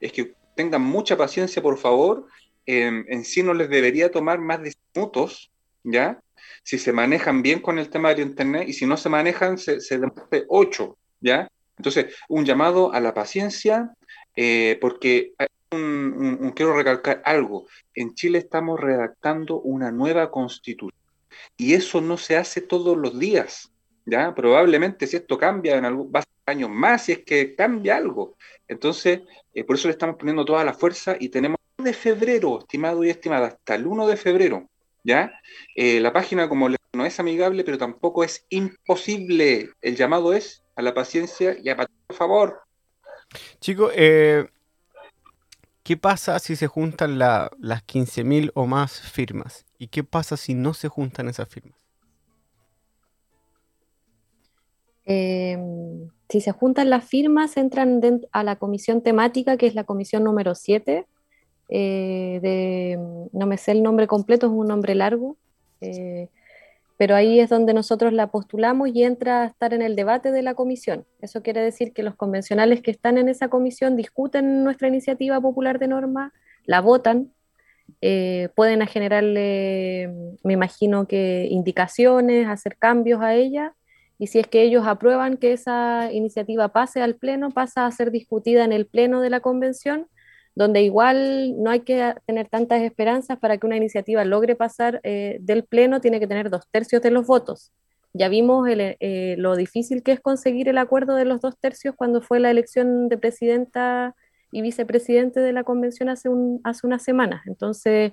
es 0.00 0.12
que 0.12 0.34
tengan 0.54 0.82
mucha 0.82 1.16
paciencia, 1.16 1.62
por 1.62 1.78
favor, 1.78 2.26
en 2.66 3.24
sí 3.24 3.42
no 3.42 3.52
les 3.52 3.68
debería 3.68 4.12
tomar 4.12 4.38
más 4.38 4.62
de 4.62 4.72
minutos, 4.94 5.50
¿ya? 5.82 6.20
Si 6.62 6.78
se 6.78 6.92
manejan 6.92 7.42
bien 7.42 7.60
con 7.60 7.78
el 7.78 7.90
tema 7.90 8.14
de 8.14 8.22
Internet 8.22 8.68
y 8.68 8.72
si 8.72 8.86
no 8.86 8.96
se 8.96 9.08
manejan, 9.08 9.58
se, 9.58 9.80
se 9.80 9.98
de 9.98 10.44
8, 10.48 10.96
¿ya? 11.20 11.50
Entonces, 11.76 12.14
un 12.28 12.44
llamado 12.44 12.92
a 12.92 13.00
la 13.00 13.14
paciencia, 13.14 13.90
eh, 14.36 14.78
porque 14.80 15.32
quiero 15.70 16.76
recalcar 16.76 17.22
algo. 17.24 17.66
En 17.94 18.14
Chile 18.14 18.38
estamos 18.38 18.78
redactando 18.78 19.60
una 19.60 19.90
nueva 19.90 20.30
constitución 20.30 20.98
y 21.56 21.74
eso 21.74 22.00
no 22.00 22.16
se 22.16 22.36
hace 22.36 22.60
todos 22.60 22.96
los 22.96 23.18
días. 23.18 23.72
¿ya? 24.06 24.34
Probablemente 24.34 25.06
si 25.06 25.16
esto 25.16 25.38
cambia 25.38 25.76
en 25.76 25.84
algún, 25.84 26.12
va 26.14 26.20
a 26.20 26.24
años 26.50 26.70
más, 26.70 27.04
si 27.04 27.12
es 27.12 27.18
que 27.20 27.54
cambia 27.54 27.96
algo. 27.96 28.36
Entonces, 28.68 29.20
eh, 29.54 29.64
por 29.64 29.76
eso 29.76 29.88
le 29.88 29.92
estamos 29.92 30.16
poniendo 30.16 30.44
toda 30.44 30.64
la 30.64 30.74
fuerza 30.74 31.16
y 31.18 31.28
tenemos 31.28 31.58
de 31.78 31.92
febrero, 31.92 32.58
estimado 32.58 33.04
y 33.04 33.10
estimada, 33.10 33.46
hasta 33.48 33.74
el 33.74 33.86
1 33.86 34.06
de 34.06 34.16
febrero, 34.16 34.68
¿ya? 35.02 35.32
Eh, 35.74 36.00
la 36.00 36.12
página 36.12 36.48
como 36.48 36.68
no 36.68 37.06
es 37.06 37.20
amigable, 37.20 37.64
pero 37.64 37.78
tampoco 37.78 38.24
es 38.24 38.44
imposible. 38.50 39.70
El 39.80 39.96
llamado 39.96 40.34
es 40.34 40.62
a 40.76 40.82
la 40.82 40.92
paciencia 40.92 41.56
y 41.62 41.68
a 41.68 41.76
por 41.76 42.16
favor. 42.16 42.62
Chicos, 43.60 43.92
eh, 43.94 44.46
¿qué 45.90 45.96
pasa 45.96 46.38
si 46.38 46.54
se 46.54 46.68
juntan 46.68 47.18
las 47.18 47.50
15.000 47.58 48.52
o 48.54 48.64
más 48.64 49.00
firmas? 49.00 49.66
¿Y 49.76 49.88
qué 49.88 50.04
pasa 50.04 50.36
si 50.36 50.54
no 50.54 50.72
se 50.72 50.86
juntan 50.86 51.28
esas 51.28 51.48
firmas? 51.48 51.80
Em, 55.04 56.08
si 56.28 56.40
se 56.40 56.52
juntan 56.52 56.90
las 56.90 57.04
firmas, 57.04 57.56
entran 57.56 58.00
a 58.30 58.44
la 58.44 58.54
comisión 58.54 59.02
temática, 59.02 59.56
que 59.56 59.66
es 59.66 59.74
la 59.74 59.82
comisión 59.82 60.22
número 60.22 60.54
7. 60.54 61.08
Eh, 61.68 62.38
de, 62.40 62.96
no 63.32 63.46
me 63.46 63.56
sé 63.56 63.72
el 63.72 63.82
nombre 63.82 64.06
completo, 64.06 64.46
es 64.46 64.52
un 64.52 64.68
nombre 64.68 64.94
largo. 64.94 65.38
Eh, 65.80 66.28
pero 67.00 67.16
ahí 67.16 67.40
es 67.40 67.48
donde 67.48 67.72
nosotros 67.72 68.12
la 68.12 68.26
postulamos 68.26 68.90
y 68.92 69.04
entra 69.04 69.40
a 69.40 69.46
estar 69.46 69.72
en 69.72 69.80
el 69.80 69.96
debate 69.96 70.32
de 70.32 70.42
la 70.42 70.52
comisión. 70.52 71.06
Eso 71.22 71.42
quiere 71.42 71.62
decir 71.62 71.94
que 71.94 72.02
los 72.02 72.14
convencionales 72.14 72.82
que 72.82 72.90
están 72.90 73.16
en 73.16 73.30
esa 73.30 73.48
comisión 73.48 73.96
discuten 73.96 74.64
nuestra 74.64 74.88
iniciativa 74.88 75.40
popular 75.40 75.78
de 75.78 75.88
norma, 75.88 76.34
la 76.66 76.82
votan, 76.82 77.32
eh, 78.02 78.50
pueden 78.54 78.86
generarle, 78.86 80.10
me 80.44 80.52
imagino 80.52 81.08
que 81.08 81.48
indicaciones, 81.50 82.46
hacer 82.46 82.76
cambios 82.76 83.22
a 83.22 83.34
ella, 83.34 83.74
y 84.18 84.26
si 84.26 84.38
es 84.38 84.46
que 84.46 84.60
ellos 84.60 84.86
aprueban 84.86 85.38
que 85.38 85.54
esa 85.54 86.12
iniciativa 86.12 86.68
pase 86.68 87.00
al 87.00 87.14
Pleno, 87.14 87.48
pasa 87.50 87.86
a 87.86 87.90
ser 87.92 88.10
discutida 88.10 88.62
en 88.62 88.72
el 88.72 88.84
Pleno 88.84 89.22
de 89.22 89.30
la 89.30 89.40
Convención, 89.40 90.06
donde 90.54 90.82
igual 90.82 91.62
no 91.62 91.70
hay 91.70 91.80
que 91.80 92.14
tener 92.26 92.48
tantas 92.48 92.82
esperanzas 92.82 93.38
para 93.38 93.58
que 93.58 93.66
una 93.66 93.76
iniciativa 93.76 94.24
logre 94.24 94.56
pasar 94.56 95.00
eh, 95.04 95.38
del 95.40 95.64
Pleno, 95.64 96.00
tiene 96.00 96.20
que 96.20 96.26
tener 96.26 96.50
dos 96.50 96.64
tercios 96.70 97.02
de 97.02 97.10
los 97.10 97.26
votos. 97.26 97.72
Ya 98.12 98.28
vimos 98.28 98.66
eh, 98.68 99.36
lo 99.38 99.54
difícil 99.54 100.02
que 100.02 100.12
es 100.12 100.20
conseguir 100.20 100.68
el 100.68 100.78
acuerdo 100.78 101.14
de 101.14 101.24
los 101.24 101.40
dos 101.40 101.56
tercios 101.58 101.94
cuando 101.96 102.20
fue 102.20 102.40
la 102.40 102.50
elección 102.50 103.08
de 103.08 103.16
presidenta 103.18 104.16
y 104.50 104.62
vicepresidente 104.62 105.38
de 105.38 105.52
la 105.52 105.62
convención 105.62 106.08
hace, 106.08 106.28
un, 106.28 106.60
hace 106.64 106.84
unas 106.86 107.04
semanas. 107.04 107.42
Entonces, 107.46 108.12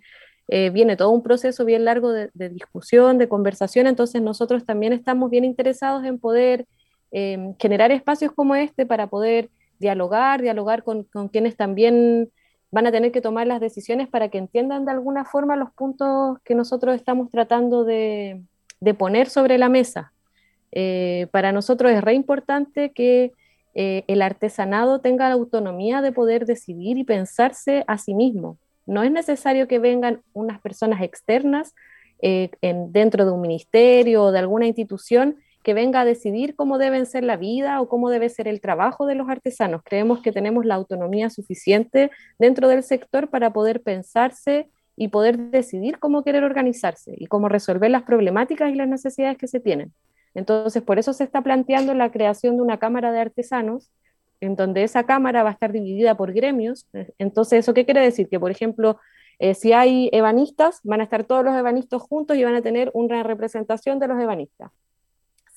eh, 0.49 0.69
viene 0.69 0.95
todo 0.95 1.09
un 1.09 1.23
proceso 1.23 1.65
bien 1.65 1.83
largo 1.83 2.11
de, 2.11 2.29
discusión, 2.49 3.17
de 3.17 3.27
conversación, 3.27 3.87
entonces 3.87 4.21
nosotros 4.21 4.63
también 4.65 4.93
estamos 4.93 5.31
bien 5.31 5.43
interesados 5.43 6.05
en 6.05 6.19
poder 6.19 6.65
generar 7.57 7.91
espacios 7.93 8.33
como 8.33 8.53
este 8.55 8.85
para 8.85 9.07
poder 9.07 9.49
dialogar, 9.79 10.41
dialogar 10.41 10.83
con, 10.83 11.03
con, 11.03 11.27
quienes 11.29 11.55
también 11.55 12.31
van 12.71 12.87
a 12.87 12.91
tener 12.91 13.11
que 13.11 13.21
tomar 13.21 13.47
las 13.47 13.61
decisiones 13.61 14.07
para 14.07 14.29
que 14.29 14.37
entiendan 14.37 14.85
de 14.85 14.91
alguna 14.91 15.25
forma 15.25 15.55
los 15.55 15.71
puntos 15.71 16.37
que 16.43 16.55
nosotros 16.55 16.95
estamos 16.95 17.29
tratando 17.31 17.83
de, 17.83 18.41
poner 18.97 19.29
sobre 19.29 19.57
la 19.57 19.69
mesa. 19.69 20.13
Eh, 20.71 21.27
para 21.31 21.51
nosotros 21.51 21.91
es 21.91 22.03
re 22.03 22.13
importante 22.13 22.91
que 22.91 23.31
eh, 23.73 24.03
el 24.07 24.21
artesanado 24.21 24.99
tenga 24.99 25.29
la 25.29 25.35
autonomía 25.35 26.01
de 26.01 26.11
poder 26.11 26.45
decidir 26.45 26.97
y 26.97 27.03
pensarse 27.03 27.83
a 27.87 27.97
sí 27.97 28.13
mismo. 28.13 28.57
No 28.85 29.03
es 29.03 29.11
necesario 29.11 29.67
que 29.67 29.79
vengan 29.79 30.21
unas 30.33 30.59
personas 30.59 31.01
externas 31.01 31.73
eh, 32.21 32.49
en, 32.61 32.91
dentro 32.91 33.25
de 33.25 33.31
un 33.31 33.41
ministerio 33.41 34.23
o 34.23 34.31
de 34.31 34.39
alguna 34.39 34.65
institución 34.67 35.37
que 35.67 35.73
venga 35.73 35.99
a 35.99 36.05
decidir 36.05 36.55
cómo 36.55 36.77
deben 36.77 37.05
ser 37.05 37.25
la 37.25 37.35
vida 37.35 37.81
o 37.81 37.89
cómo 37.89 38.09
debe 38.09 38.29
ser 38.29 38.47
el 38.47 38.61
trabajo 38.61 39.05
de 39.05 39.15
los 39.15 39.27
artesanos. 39.27 39.81
Creemos 39.83 40.21
que 40.21 40.31
tenemos 40.31 40.65
la 40.65 40.75
autonomía 40.75 41.29
suficiente 41.29 42.09
dentro 42.39 42.69
del 42.69 42.83
sector 42.83 43.29
para 43.29 43.51
poder 43.51 43.81
pensarse 43.81 44.69
y 44.95 45.09
poder 45.09 45.37
decidir 45.37 45.99
cómo 45.99 46.23
querer 46.23 46.45
organizarse 46.45 47.15
y 47.17 47.25
cómo 47.25 47.49
resolver 47.49 47.91
las 47.91 48.03
problemáticas 48.03 48.71
y 48.71 48.75
las 48.75 48.87
necesidades 48.87 49.37
que 49.37 49.49
se 49.49 49.59
tienen. 49.59 49.91
Entonces, 50.33 50.81
por 50.81 50.99
eso 50.99 51.11
se 51.11 51.25
está 51.25 51.41
planteando 51.41 51.93
la 51.93 52.13
creación 52.13 52.55
de 52.55 52.61
una 52.61 52.77
Cámara 52.77 53.11
de 53.11 53.19
Artesanos, 53.19 53.91
en 54.39 54.55
donde 54.55 54.83
esa 54.83 55.03
Cámara 55.03 55.43
va 55.43 55.49
a 55.49 55.51
estar 55.51 55.73
dividida 55.73 56.15
por 56.15 56.31
gremios. 56.31 56.87
Entonces, 57.19 57.59
¿eso 57.59 57.73
qué 57.73 57.83
quiere 57.83 57.99
decir? 57.99 58.29
Que, 58.29 58.39
por 58.39 58.51
ejemplo, 58.51 59.01
eh, 59.37 59.53
si 59.53 59.73
hay 59.73 60.09
ebanistas, 60.13 60.79
van 60.85 61.01
a 61.01 61.03
estar 61.03 61.25
todos 61.25 61.43
los 61.43 61.57
ebanistas 61.57 62.01
juntos 62.03 62.37
y 62.37 62.45
van 62.45 62.55
a 62.55 62.61
tener 62.61 62.89
una 62.93 63.21
representación 63.23 63.99
de 63.99 64.07
los 64.07 64.17
ebanistas. 64.17 64.71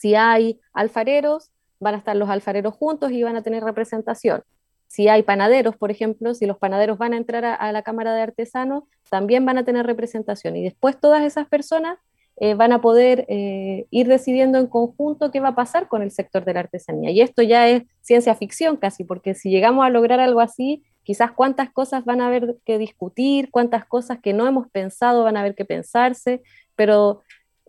Si 0.00 0.14
hay 0.14 0.58
alfareros, 0.72 1.50
van 1.78 1.94
a 1.94 1.98
estar 1.98 2.16
los 2.16 2.30
alfareros 2.30 2.74
juntos 2.74 3.12
y 3.12 3.22
van 3.22 3.36
a 3.36 3.42
tener 3.42 3.62
representación. 3.62 4.42
Si 4.86 5.08
hay 5.08 5.22
panaderos, 5.22 5.76
por 5.76 5.90
ejemplo, 5.90 6.32
si 6.32 6.46
los 6.46 6.56
panaderos 6.56 6.96
van 6.96 7.12
a 7.12 7.18
entrar 7.18 7.44
a, 7.44 7.70
la 7.70 7.82
Cámara 7.82 8.14
de 8.14 8.22
Artesanos, 8.22 8.84
también 9.10 9.44
van 9.44 9.58
a 9.58 9.64
tener 9.64 9.84
representación. 9.84 10.56
Y 10.56 10.62
después 10.62 10.98
todas 10.98 11.22
esas 11.22 11.46
personas 11.48 11.98
eh, 12.36 12.54
van 12.54 12.72
a 12.72 12.80
poder 12.80 13.26
eh, 13.28 13.86
ir 13.90 14.08
decidiendo 14.08 14.58
en 14.58 14.68
conjunto 14.68 15.30
qué 15.30 15.38
va 15.38 15.48
a 15.48 15.54
pasar 15.54 15.86
con 15.86 16.00
el 16.00 16.10
sector 16.10 16.46
de 16.46 16.54
la 16.54 16.60
artesanía. 16.60 17.10
Y 17.10 17.20
esto 17.20 17.42
ya 17.42 17.68
es 17.68 17.82
ciencia 18.00 18.34
ficción 18.34 18.78
casi, 18.78 19.04
porque 19.04 19.34
si 19.34 19.50
llegamos 19.50 19.84
a 19.84 19.90
lograr 19.90 20.18
algo 20.18 20.40
así, 20.40 20.82
quizás 21.02 21.30
cuántas 21.32 21.70
cosas 21.70 22.06
van 22.06 22.22
a 22.22 22.28
haber 22.28 22.56
que 22.64 22.78
discutir, 22.78 23.50
cuántas 23.50 23.84
cosas 23.84 24.18
que 24.22 24.32
no 24.32 24.46
hemos 24.46 24.70
pensado 24.70 25.24
van 25.24 25.36
a 25.36 25.40
haber 25.40 25.54
que 25.54 25.66
pensarse, 25.66 26.40
pero 26.74 27.20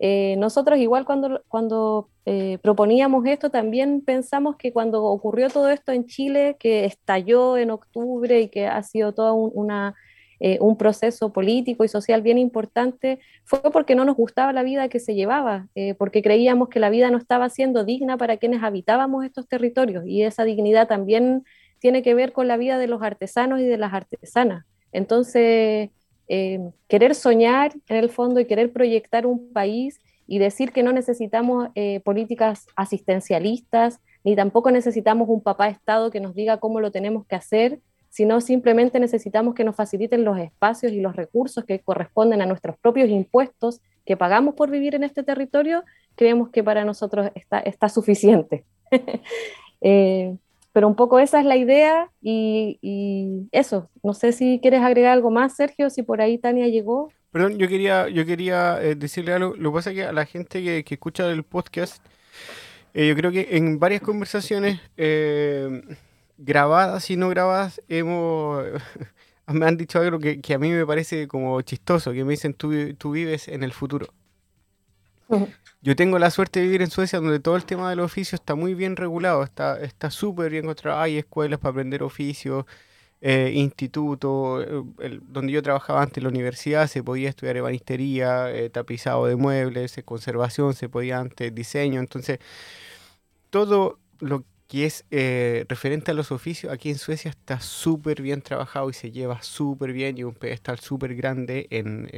eh, 0.04 0.34
nosotros 0.36 0.80
igual 0.80 1.04
cuando, 1.04 1.44
cuando 1.46 2.08
eh, 2.26 2.58
proponíamos 2.60 3.24
esto, 3.24 3.50
también 3.50 4.00
pensamos 4.00 4.56
que 4.56 4.72
cuando 4.72 5.04
ocurrió 5.04 5.48
todo 5.48 5.68
esto 5.68 5.92
en 5.92 6.06
Chile, 6.06 6.56
que 6.58 6.84
estalló 6.86 7.56
en 7.56 7.70
octubre 7.70 8.40
y 8.40 8.48
que 8.48 8.66
ha 8.66 8.82
sido 8.82 9.14
todo 9.14 9.34
un, 9.34 9.52
una, 9.54 9.94
eh, 10.40 10.58
un 10.60 10.76
proceso 10.76 11.32
político 11.32 11.84
y 11.84 11.88
social 11.88 12.20
bien 12.20 12.36
importante, 12.36 13.20
fue 13.44 13.62
porque 13.70 13.94
no 13.94 14.04
nos 14.04 14.16
gustaba 14.16 14.52
la 14.52 14.64
vida 14.64 14.88
que 14.88 14.98
se 14.98 15.14
llevaba, 15.14 15.68
porque 15.98 16.20
creíamos 16.20 16.68
que 16.68 16.80
la 16.80 16.90
vida 16.90 17.08
no 17.12 17.18
estaba 17.18 17.48
siendo 17.48 17.84
digna 17.84 18.16
para 18.16 18.38
quienes 18.38 18.64
habitábamos 18.64 19.24
estos 19.24 19.46
territorios 19.46 20.04
y 20.04 20.24
esa 20.24 20.42
dignidad 20.42 20.88
también 20.88 21.44
tiene 21.78 22.02
que 22.02 22.14
ver 22.14 22.32
con 22.32 22.48
la 22.48 22.56
vida 22.56 22.76
de 22.76 22.88
los 22.88 23.02
artesanos 23.02 23.60
y 23.60 23.66
de 23.66 23.78
las 23.78 23.94
artesanas. 23.94 24.64
Entonces, 24.90 25.90
eh, 26.34 26.70
querer 26.88 27.14
soñar 27.14 27.74
en 27.88 27.96
el 27.98 28.08
fondo 28.08 28.40
y 28.40 28.46
querer 28.46 28.72
proyectar 28.72 29.26
un 29.26 29.52
país 29.52 30.00
y 30.26 30.38
decir 30.38 30.72
que 30.72 30.82
no 30.82 30.90
necesitamos 30.90 31.68
eh, 31.74 32.00
políticas 32.00 32.68
asistencialistas, 32.74 34.00
ni 34.24 34.34
tampoco 34.34 34.70
necesitamos 34.70 35.28
un 35.28 35.42
papá 35.42 35.68
Estado 35.68 36.10
que 36.10 36.20
nos 36.20 36.34
diga 36.34 36.56
cómo 36.56 36.80
lo 36.80 36.90
tenemos 36.90 37.26
que 37.26 37.36
hacer, 37.36 37.80
sino 38.08 38.40
simplemente 38.40 38.98
necesitamos 38.98 39.54
que 39.54 39.62
nos 39.62 39.76
faciliten 39.76 40.24
los 40.24 40.38
espacios 40.38 40.92
y 40.92 41.02
los 41.02 41.16
recursos 41.16 41.66
que 41.66 41.80
corresponden 41.80 42.40
a 42.40 42.46
nuestros 42.46 42.78
propios 42.78 43.10
impuestos 43.10 43.82
que 44.06 44.16
pagamos 44.16 44.54
por 44.54 44.70
vivir 44.70 44.94
en 44.94 45.04
este 45.04 45.22
territorio, 45.22 45.84
creemos 46.14 46.48
que 46.48 46.64
para 46.64 46.82
nosotros 46.86 47.30
está, 47.34 47.58
está 47.58 47.90
suficiente. 47.90 48.64
eh, 49.82 50.34
pero 50.72 50.88
un 50.88 50.96
poco 50.96 51.18
esa 51.18 51.38
es 51.38 51.46
la 51.46 51.56
idea 51.56 52.10
y, 52.20 53.48
eso. 53.52 53.90
No 54.02 54.14
sé 54.14 54.32
si 54.32 54.58
quieres 54.60 54.82
agregar 54.82 55.12
algo 55.12 55.30
más, 55.30 55.54
Sergio, 55.54 55.90
si 55.90 56.02
por 56.02 56.20
ahí 56.20 56.38
Tania 56.38 56.68
llegó. 56.68 57.10
Perdón, 57.30 57.58
yo 57.58 57.68
quería, 57.68 58.08
yo 58.08 58.26
quería 58.26 58.82
eh, 58.82 58.94
decirle 58.94 59.32
algo. 59.32 59.54
Lo 59.56 59.70
que 59.70 59.74
pasa 59.76 59.90
es 59.90 59.96
que 59.96 60.04
a 60.04 60.12
la 60.12 60.26
gente 60.26 60.62
que, 60.84 60.94
escucha 60.94 61.30
el 61.30 61.44
podcast, 61.44 62.04
eh, 62.94 63.08
yo 63.08 63.16
creo 63.16 63.30
que 63.30 63.48
en 63.52 63.78
varias 63.78 64.02
conversaciones 64.02 64.80
eh, 64.96 65.82
grabadas 66.38 67.10
y 67.10 67.16
no 67.16 67.28
grabadas, 67.28 67.80
hemos 67.88 68.64
me 69.46 69.66
han 69.66 69.76
dicho 69.76 69.98
algo 69.98 70.18
que, 70.18 70.40
a 70.54 70.58
mí 70.58 70.70
me 70.70 70.86
parece 70.86 71.28
como 71.28 71.60
chistoso, 71.62 72.12
que 72.12 72.24
me 72.24 72.32
dicen 72.32 72.54
tú, 72.54 72.94
tú 72.94 73.12
vives 73.12 73.48
en 73.48 73.62
el 73.62 73.72
futuro. 73.72 74.08
Yo 75.84 75.96
tengo 75.96 76.18
la 76.20 76.30
suerte 76.30 76.60
de 76.60 76.66
vivir 76.66 76.82
en 76.82 76.90
Suecia 76.90 77.18
donde 77.18 77.40
todo 77.40 77.56
el 77.56 77.64
tema 77.64 77.90
del 77.90 77.98
oficio 78.00 78.36
está 78.36 78.54
muy 78.54 78.74
bien 78.74 78.94
regulado, 78.94 79.42
está 79.42 80.10
súper 80.10 80.52
bien 80.52 80.64
controlado. 80.66 81.02
Hay 81.02 81.18
escuelas 81.18 81.58
para 81.58 81.70
aprender 81.72 82.04
oficios, 82.04 82.66
eh, 83.20 83.52
institutos, 83.54 84.64
eh, 85.00 85.20
donde 85.22 85.52
yo 85.52 85.62
trabajaba 85.62 86.02
antes 86.02 86.18
en 86.18 86.24
la 86.24 86.28
universidad 86.30 86.86
se 86.88 87.02
podía 87.02 87.28
estudiar 87.28 87.56
ebanistería, 87.56 88.50
eh, 88.52 88.70
tapizado 88.70 89.26
de 89.26 89.36
muebles, 89.36 90.00
conservación, 90.04 90.74
se 90.74 90.88
podía 90.88 91.18
antes 91.18 91.54
diseño. 91.54 92.00
Entonces, 92.00 92.38
todo 93.50 93.98
lo 94.20 94.44
que 94.68 94.86
es 94.86 95.04
referente 95.68 96.12
a 96.12 96.14
los 96.14 96.32
oficios 96.32 96.72
aquí 96.72 96.90
en 96.90 96.98
Suecia 96.98 97.30
está 97.30 97.60
súper 97.60 98.22
bien 98.22 98.40
trabajado 98.42 98.88
y 98.90 98.94
se 98.94 99.10
lleva 99.10 99.42
súper 99.42 99.92
bien 99.92 100.16
y 100.18 100.24
un 100.24 100.34
pedestal 100.34 100.78
súper 100.80 101.14
grande 101.16 101.66
en 101.70 102.08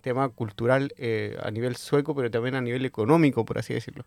tema 0.00 0.28
cultural 0.28 0.92
eh, 0.96 1.36
a 1.42 1.50
nivel 1.50 1.76
sueco, 1.76 2.14
pero 2.14 2.30
también 2.30 2.54
a 2.54 2.60
nivel 2.60 2.84
económico, 2.84 3.44
por 3.44 3.58
así 3.58 3.74
decirlo. 3.74 4.04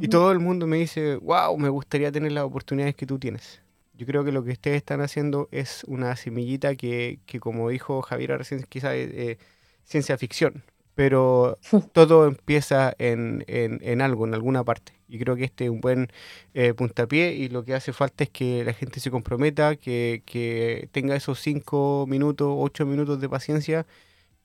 Y 0.00 0.08
todo 0.08 0.32
el 0.32 0.40
mundo 0.40 0.66
me 0.66 0.78
dice, 0.78 1.16
wow, 1.16 1.56
me 1.56 1.68
gustaría 1.68 2.10
tener 2.10 2.32
las 2.32 2.44
oportunidades 2.44 2.96
que 2.96 3.06
tú 3.06 3.18
tienes. 3.18 3.62
Yo 3.94 4.04
creo 4.04 4.24
que 4.24 4.32
lo 4.32 4.44
que 4.44 4.50
ustedes 4.50 4.78
están 4.78 5.00
haciendo 5.00 5.48
es 5.52 5.84
una 5.84 6.16
semillita 6.16 6.74
que, 6.74 7.20
que 7.24 7.40
como 7.40 7.70
dijo 7.70 8.02
Javier 8.02 8.36
recién, 8.36 8.64
quizás 8.68 8.94
es 8.94 9.10
eh, 9.12 9.38
ciencia 9.84 10.18
ficción, 10.18 10.64
pero 10.94 11.58
todo 11.92 12.26
empieza 12.26 12.94
en, 12.98 13.44
en, 13.46 14.00
algo, 14.02 14.26
en 14.26 14.34
alguna 14.34 14.64
parte. 14.64 14.92
Y 15.08 15.18
creo 15.20 15.36
que 15.36 15.44
este 15.44 15.66
es 15.66 15.70
un 15.70 15.80
buen 15.80 16.08
eh, 16.52 16.74
puntapié 16.74 17.34
y 17.34 17.48
lo 17.48 17.64
que 17.64 17.74
hace 17.74 17.92
falta 17.92 18.24
es 18.24 18.30
que 18.30 18.64
la 18.64 18.72
gente 18.72 18.98
se 18.98 19.12
comprometa, 19.12 19.76
que, 19.76 20.22
que 20.26 20.88
tenga 20.90 21.14
esos 21.14 21.38
cinco 21.38 22.06
minutos, 22.08 22.48
ocho 22.58 22.84
minutos 22.86 23.20
de 23.20 23.28
paciencia 23.28 23.86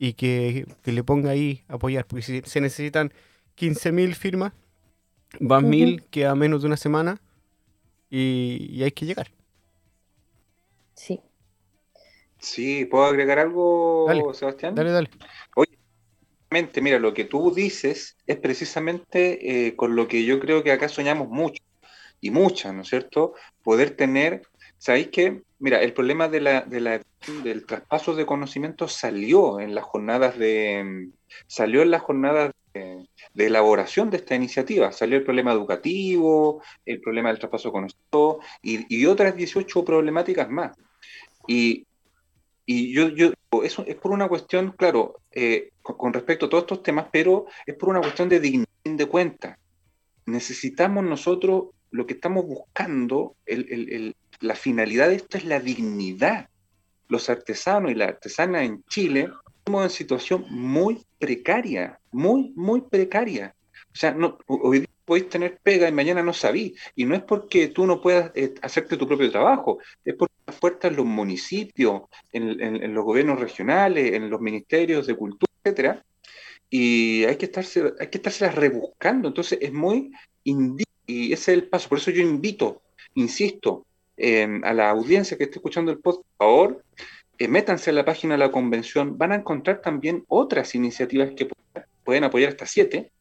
y 0.04 0.14
que, 0.14 0.66
le 0.84 1.04
ponga 1.04 1.30
ahí 1.30 1.64
a 1.68 1.76
apoyar, 1.76 2.08
porque 2.08 2.24
si 2.24 2.42
se 2.42 2.60
necesitan 2.60 3.14
15.000 3.56 4.16
firmas, 4.16 4.52
van 5.40 5.70
mil, 5.70 6.04
que 6.10 6.26
a 6.26 6.34
menos 6.34 6.64
de 6.64 6.68
una 6.68 6.76
semana 6.76 7.22
y, 8.10 8.82
hay 8.82 8.92
que 8.94 9.06
llegar. 9.06 9.30
Sí. 10.96 11.22
Sí, 12.40 12.86
¿puedo 12.86 13.06
agregar 13.06 13.38
algo, 13.38 14.34
Sebastián? 14.34 14.74
Dale, 14.74 14.90
dale. 14.90 15.12
Oye, 15.56 15.78
mira, 16.82 16.98
lo 16.98 17.14
que 17.14 17.26
tú 17.26 17.54
dices 17.54 18.18
es 18.26 18.38
precisamente 18.38 19.68
eh, 19.68 19.76
con 19.76 19.96
lo 19.96 20.08
que 20.08 20.26
yo 20.26 20.40
creo 20.40 20.64
que 20.64 20.72
acá 20.72 20.90
soñamos 20.90 21.30
mucho 21.30 21.62
y 22.20 22.32
muchas, 22.32 22.74
¿no 22.74 22.82
es 22.82 22.88
cierto? 22.88 23.36
Poder 23.62 23.92
tener, 23.92 24.42
¿sabéis 24.82 25.10
qué? 25.10 25.44
Mira, 25.60 25.80
el 25.80 25.94
problema 25.94 26.28
de 26.28 26.42
la, 26.42 26.62
de 26.62 27.02
del 27.44 27.66
traspaso 27.68 28.16
de 28.16 28.26
conocimiento 28.26 28.88
salió 28.88 29.60
en 29.60 29.76
las 29.76 29.84
jornadas 29.84 30.40
de 30.40 31.12
salió 31.46 31.84
en 31.84 31.92
las 31.92 32.02
jornadas 32.02 32.52
de, 32.74 33.06
elaboración 33.36 34.10
de 34.10 34.18
esta 34.18 34.34
iniciativa. 34.34 34.92
Salió 34.92 35.20
el 35.20 35.24
problema 35.24 35.52
educativo, 35.52 36.64
el 36.84 37.00
problema 37.00 37.30
del 37.30 37.38
traspaso 37.38 37.68
de 37.68 37.74
conocimiento 37.74 38.40
y, 38.64 39.06
otras 39.06 39.36
18 39.36 39.86
problemáticas 39.86 40.50
más. 40.50 40.76
Y, 41.48 41.86
y 42.66 42.92
yo, 42.92 43.10
yo, 43.10 43.32
eso 43.64 43.86
es 43.86 43.96
por 43.98 44.12
una 44.12 44.28
cuestión, 44.28 44.72
claro, 44.72 45.20
eh, 45.32 45.70
con, 45.84 46.12
respecto 46.12 46.48
a 46.48 46.50
todos 46.50 46.64
estos 46.64 46.82
temas, 46.82 47.06
pero 47.12 47.46
es 47.68 47.76
por 47.76 47.90
una 47.90 48.02
cuestión 48.02 48.30
de 48.30 48.40
dignidad 48.40 48.68
de 48.84 49.06
cuenta. 49.06 49.60
Necesitamos 50.26 51.04
nosotros 51.04 51.66
lo 51.92 52.08
que 52.08 52.14
estamos 52.14 52.48
buscando, 52.48 53.36
el, 53.46 53.68
el, 53.70 54.16
la 54.42 54.56
finalidad 54.56 55.10
de 55.10 55.16
esto 55.16 55.38
es 55.38 55.46
la 55.46 55.60
dignidad. 55.60 56.50
Los 57.08 57.30
artesanos 57.30 57.92
y 57.92 57.96
las 57.96 58.10
artesanas 58.10 58.64
en 58.64 58.84
Chile 58.86 59.30
estamos 59.58 59.84
en 59.84 59.90
situación 59.90 60.46
muy 60.50 61.06
precaria, 61.20 62.00
muy, 62.12 62.52
muy 62.56 62.82
precaria. 62.82 63.56
O 63.94 63.96
sea, 63.96 64.14
no, 64.14 64.38
hoy 64.48 64.80
día 64.80 64.88
podéis 65.06 65.30
tener 65.30 65.60
pega 65.62 65.88
y 65.88 65.92
mañana 65.92 66.24
no 66.24 66.34
sabí. 66.34 66.76
Y 66.96 67.06
no 67.06 67.16
es 67.16 67.22
porque 67.22 67.68
tú 67.68 67.86
no 67.86 68.02
puedas 68.02 68.32
eh, 68.36 68.54
hacerte 68.62 68.98
tu 68.98 69.08
propio 69.08 69.30
trabajo, 69.30 69.80
es 70.04 70.16
porque 70.16 70.34
las 70.48 70.56
puertas 70.58 70.92
en 70.92 70.98
los 70.98 71.06
municipios, 71.06 72.04
en, 72.32 72.94
los 72.94 73.06
gobiernos 73.06 73.40
regionales, 73.40 74.14
en 74.14 74.30
los 74.30 74.42
ministerios 74.42 75.06
de 75.08 75.16
cultura, 75.16 75.52
etcétera, 75.64 76.04
y 76.70 77.26
hay 77.26 77.36
que 77.36 77.46
estarse, 77.46 77.94
hay 78.00 78.08
que 78.08 78.18
estarse 78.18 78.50
rebuscando. 78.50 79.28
Entonces 79.28 79.60
es 79.62 79.74
muy 79.74 80.12
y 80.44 81.34
ese 81.34 81.52
es 81.52 81.58
el 81.58 81.68
paso. 81.68 81.90
Por 81.90 81.98
eso 81.98 82.12
yo 82.12 82.22
invito, 82.22 82.82
insisto, 83.16 83.86
Em, 84.24 84.64
a 84.64 84.72
la 84.72 84.92
audiencia 84.92 85.36
que 85.36 85.46
esté 85.46 85.58
escuchando 85.58 85.92
el 85.92 85.98
podcast, 85.98 86.28
por 86.38 86.48
favor, 86.48 86.84
eh, 87.40 87.48
métanse 87.48 87.90
a 87.90 87.94
la 87.94 88.06
página 88.06 88.36
de 88.36 88.38
la 88.38 88.52
convención, 88.52 89.18
van 89.18 89.32
a 89.32 89.36
encontrar 89.38 89.82
también 89.82 90.26
otras 90.28 90.76
iniciativas 90.76 91.32
que 91.36 91.50
pueden 92.04 92.24
apoyar 92.24 92.52
hasta 92.52 92.68
siete, 92.68 93.12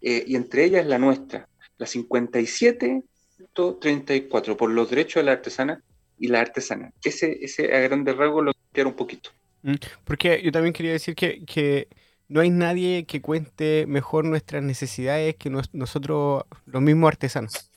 eh, 0.00 0.24
y 0.26 0.34
entre 0.34 0.64
ellas 0.64 0.84
la 0.84 0.98
nuestra, 0.98 1.48
la 1.78 1.86
5734, 1.86 4.56
por 4.56 4.72
los 4.72 4.90
derechos 4.90 5.20
de 5.20 5.26
la 5.26 5.30
artesana 5.30 5.80
y 6.18 6.26
la 6.26 6.40
artesana. 6.40 6.90
Ese, 7.04 7.38
ese 7.40 7.72
a 7.72 7.78
grandes 7.78 8.16
rasgos 8.16 8.46
lo 8.46 8.52
quiero 8.72 8.88
un 8.88 8.96
poquito. 8.96 9.30
Mm, 9.62 9.76
porque 10.02 10.42
yo 10.42 10.50
también 10.50 10.72
quería 10.72 10.90
decir 10.90 11.14
que, 11.14 11.44
que 11.44 11.86
no 12.26 12.40
hay 12.40 12.50
nadie 12.50 13.06
que 13.06 13.22
cuente 13.22 13.84
mejor 13.86 14.24
nuestras 14.24 14.64
necesidades 14.64 15.36
que 15.36 15.50
nosotros, 15.50 16.42
los 16.66 16.82
mismos 16.82 17.06
artesanos. 17.06 17.70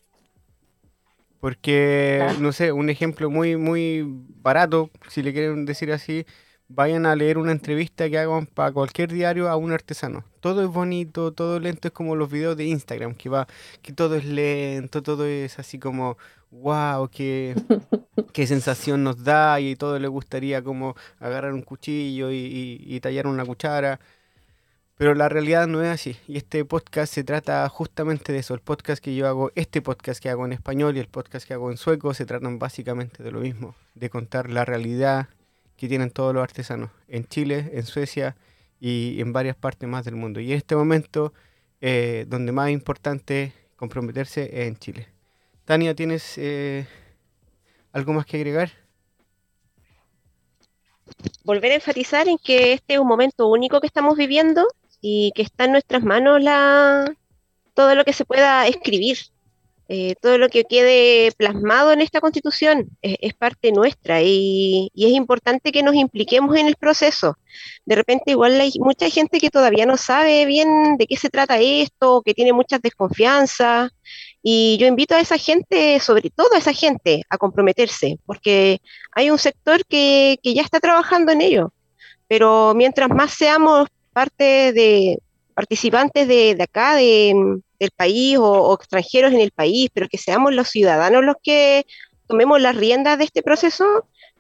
Porque, 1.45 2.25
no 2.39 2.51
sé, 2.53 2.71
un 2.71 2.89
ejemplo 2.89 3.29
muy, 3.29 3.55
muy 3.55 4.03
barato, 4.41 4.89
si 5.09 5.21
le 5.21 5.31
quieren 5.31 5.65
decir 5.65 5.91
así, 5.91 6.25
vayan 6.69 7.05
a 7.05 7.15
leer 7.15 7.37
una 7.37 7.51
entrevista 7.51 8.09
que 8.09 8.17
hagan 8.17 8.47
para 8.47 8.71
cualquier 8.71 9.11
diario 9.11 9.47
a 9.47 9.55
un 9.55 9.71
artesano. 9.71 10.25
Todo 10.39 10.63
es 10.63 10.69
bonito, 10.69 11.33
todo 11.33 11.59
lento, 11.59 11.89
es 11.89 11.93
como 11.93 12.15
los 12.15 12.31
videos 12.31 12.57
de 12.57 12.65
Instagram, 12.65 13.13
que 13.13 13.29
va, 13.29 13.45
que 13.83 13.93
todo 13.93 14.15
es 14.15 14.25
lento, 14.25 15.03
todo 15.03 15.27
es 15.27 15.59
así 15.59 15.77
como, 15.77 16.17
wow, 16.49 17.09
qué, 17.09 17.53
qué 18.33 18.47
sensación 18.47 19.03
nos 19.03 19.23
da 19.23 19.59
y 19.59 19.75
todo 19.75 19.99
le 19.99 20.07
gustaría 20.07 20.63
como 20.63 20.95
agarrar 21.19 21.53
un 21.53 21.61
cuchillo 21.61 22.31
y 22.31 22.99
tallar 23.01 23.27
una 23.27 23.45
cuchara. 23.45 23.99
Pero 24.97 25.13
la 25.13 25.27
realidad 25.27 25.67
no 25.67 25.83
es 25.83 25.89
así. 25.89 26.15
Y 26.27 26.37
este 26.37 26.63
podcast 26.63 27.13
se 27.13 27.25
trata 27.25 27.67
justamente 27.67 28.31
de 28.31 28.39
eso. 28.39 28.53
El 28.53 28.61
podcast 28.61 29.03
que 29.03 29.13
yo 29.13 29.27
hago, 29.27 29.51
este 29.55 29.81
podcast 29.81 30.23
que 30.23 30.29
hago 30.29 30.45
en 30.45 30.53
español 30.53 30.95
y 30.95 31.01
el 31.01 31.07
podcast 31.07 31.45
que 31.45 31.53
hago 31.53 31.69
en 31.69 31.75
sueco, 31.75 32.13
se 32.13 32.25
tratan 32.25 32.59
básicamente 32.59 33.21
de 33.21 33.31
lo 33.31 33.41
mismo. 33.41 33.75
De 33.93 34.09
contar 34.09 34.49
la 34.49 34.63
realidad 34.63 35.27
que 35.75 35.89
tienen 35.89 36.11
todos 36.11 36.33
los 36.33 36.41
artesanos 36.41 36.91
en 37.09 37.25
Chile, 37.25 37.71
en 37.73 37.83
Suecia 37.85 38.37
y 38.79 39.19
en 39.19 39.33
varias 39.33 39.57
partes 39.57 39.89
más 39.89 40.05
del 40.05 40.15
mundo. 40.15 40.39
Y 40.39 40.53
en 40.53 40.57
este 40.57 40.77
momento, 40.77 41.33
eh, 41.81 42.25
donde 42.29 42.53
más 42.53 42.69
importante 42.69 43.51
comprometerse 43.75 44.43
es 44.43 44.67
en 44.67 44.77
Chile. 44.77 45.09
Tania, 45.65 45.93
¿tienes 45.93 46.37
eh, 46.37 46.87
algo 47.91 48.13
más 48.13 48.25
que 48.25 48.37
agregar? 48.37 48.71
Volver 51.43 51.73
a 51.73 51.75
enfatizar 51.75 52.29
en 52.29 52.37
que 52.37 52.73
este 52.73 52.93
es 52.93 52.99
un 52.99 53.07
momento 53.07 53.47
único 53.47 53.81
que 53.81 53.87
estamos 53.87 54.15
viviendo 54.15 54.65
y 55.07 55.31
que 55.35 55.43
está 55.43 55.65
en 55.65 55.73
nuestras 55.73 56.01
manos 56.01 56.41
la, 56.41 57.15
todo 57.75 57.93
lo 57.93 58.03
que 58.03 58.11
se 58.11 58.25
pueda 58.25 58.65
escribir, 58.65 59.19
eh, 59.87 60.15
todo 60.19 60.39
lo 60.39 60.49
que 60.49 60.63
quede 60.63 61.31
plasmado 61.33 61.91
en 61.91 62.01
esta 62.01 62.19
constitución 62.19 62.89
es, 63.03 63.35
parte 63.35 63.71
nuestra 63.71 64.23
y, 64.23 64.91
es 64.95 65.11
importante 65.11 65.71
que 65.71 65.83
nos 65.83 65.93
impliquemos 65.93 66.57
en 66.57 66.65
el 66.65 66.75
proceso. 66.75 67.37
De 67.85 67.93
repente 67.93 68.31
igual 68.31 68.59
hay 68.59 68.73
mucha 68.79 69.07
gente 69.11 69.39
que 69.39 69.51
todavía 69.51 69.85
no 69.85 69.95
sabe 69.95 70.43
bien 70.47 70.97
de 70.97 71.05
qué 71.05 71.17
se 71.17 71.29
trata 71.29 71.59
esto, 71.59 72.23
que 72.25 72.33
tiene 72.33 72.51
muchas 72.51 72.81
desconfianzas 72.81 73.91
y 74.41 74.77
yo 74.79 74.87
invito 74.87 75.13
a 75.13 75.19
esa 75.19 75.37
gente, 75.37 75.99
sobre 75.99 76.31
todo 76.31 76.55
a 76.55 76.57
esa 76.57 76.73
gente, 76.73 77.21
a 77.29 77.37
comprometerse, 77.37 78.17
porque 78.25 78.79
hay 79.11 79.29
un 79.29 79.37
sector 79.37 79.85
que, 79.85 80.39
que 80.41 80.55
ya 80.55 80.63
está 80.63 80.79
trabajando 80.79 81.31
en 81.31 81.41
ello. 81.41 81.73
Pero 82.27 82.73
mientras 82.75 83.07
más 83.09 83.35
seamos 83.35 83.87
parte 84.15 84.71
de 84.71 85.19
participantes 85.53 86.25
de, 86.25 86.57
acá, 86.61 86.95
del 86.95 87.91
país 87.97 88.37
o, 88.39 88.73
extranjeros 88.73 89.33
en 89.33 89.41
el 89.41 89.51
país, 89.51 89.89
pero 89.93 90.07
que 90.07 90.17
seamos 90.17 90.53
los 90.53 90.69
ciudadanos 90.69 91.23
los 91.25 91.35
que 91.43 91.85
tomemos 92.25 92.61
las 92.61 92.77
riendas 92.77 93.17
de 93.17 93.25
este 93.25 93.43
proceso, 93.43 93.85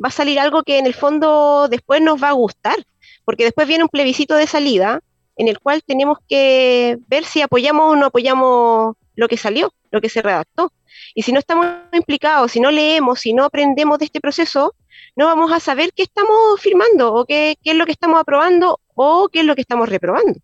va 0.01 0.07
a 0.07 0.11
salir 0.11 0.39
algo 0.39 0.63
que 0.63 0.79
en 0.79 0.85
el 0.85 0.93
fondo 0.93 1.67
después 1.69 2.01
nos 2.01 2.23
va 2.23 2.29
a 2.29 2.39
gustar, 2.43 2.77
porque 3.25 3.43
después 3.43 3.67
viene 3.67 3.83
un 3.83 3.89
plebiscito 3.89 4.35
de 4.35 4.47
salida 4.47 5.01
en 5.35 5.49
el 5.49 5.59
cual 5.59 5.83
tenemos 5.85 6.19
que 6.29 6.97
ver 7.07 7.25
si 7.25 7.41
apoyamos 7.41 7.91
o 7.91 7.95
no 7.97 8.05
apoyamos 8.05 8.95
lo 9.15 9.27
que 9.27 9.37
salió, 9.37 9.73
lo 9.91 9.99
que 9.99 10.09
se 10.09 10.21
redactó. 10.21 10.71
Y 11.13 11.23
si 11.23 11.33
no 11.33 11.39
estamos 11.39 11.67
implicados, 11.91 12.53
si 12.53 12.61
no 12.61 12.71
leemos, 12.71 13.19
si 13.19 13.33
no 13.33 13.43
aprendemos 13.43 13.99
de 13.99 14.05
este 14.05 14.21
proceso, 14.21 14.73
no 15.17 15.25
vamos 15.25 15.51
a 15.51 15.59
saber 15.59 15.91
qué 15.93 16.03
estamos 16.03 16.61
firmando 16.61 17.13
o 17.13 17.25
qué, 17.25 17.57
qué 17.61 17.71
es 17.71 17.77
lo 17.77 17.85
que 17.85 17.91
estamos 17.91 18.21
aprobando 18.21 18.79
o 18.95 19.29
qué 19.29 19.39
es 19.41 19.45
lo 19.45 19.55
que 19.55 19.61
estamos 19.61 19.89
reprobando. 19.89 20.39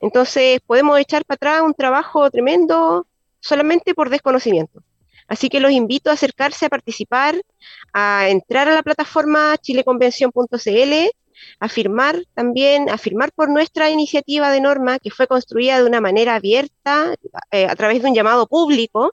Entonces 0.00 0.60
podemos 0.66 0.98
echar 0.98 1.24
para 1.24 1.36
atrás 1.36 1.62
un 1.62 1.74
trabajo 1.74 2.30
tremendo 2.30 3.06
solamente 3.40 3.94
por 3.94 4.10
desconocimiento. 4.10 4.82
Así 5.28 5.48
que 5.48 5.60
los 5.60 5.70
invito 5.70 6.10
a 6.10 6.14
acercarse 6.14 6.66
a 6.66 6.68
participar, 6.68 7.40
a 7.92 8.28
entrar 8.28 8.68
a 8.68 8.74
la 8.74 8.82
plataforma 8.82 9.56
chileconvención.cl, 9.58 10.92
a 11.60 11.68
firmar 11.68 12.24
también, 12.34 12.90
a 12.90 12.98
firmar 12.98 13.30
por 13.32 13.48
nuestra 13.48 13.90
iniciativa 13.90 14.50
de 14.50 14.60
norma 14.60 14.98
que 14.98 15.10
fue 15.10 15.28
construida 15.28 15.78
de 15.78 15.84
una 15.84 16.00
manera 16.00 16.34
abierta 16.34 17.14
eh, 17.52 17.66
a 17.66 17.76
través 17.76 18.02
de 18.02 18.08
un 18.08 18.14
llamado 18.14 18.46
público, 18.46 19.12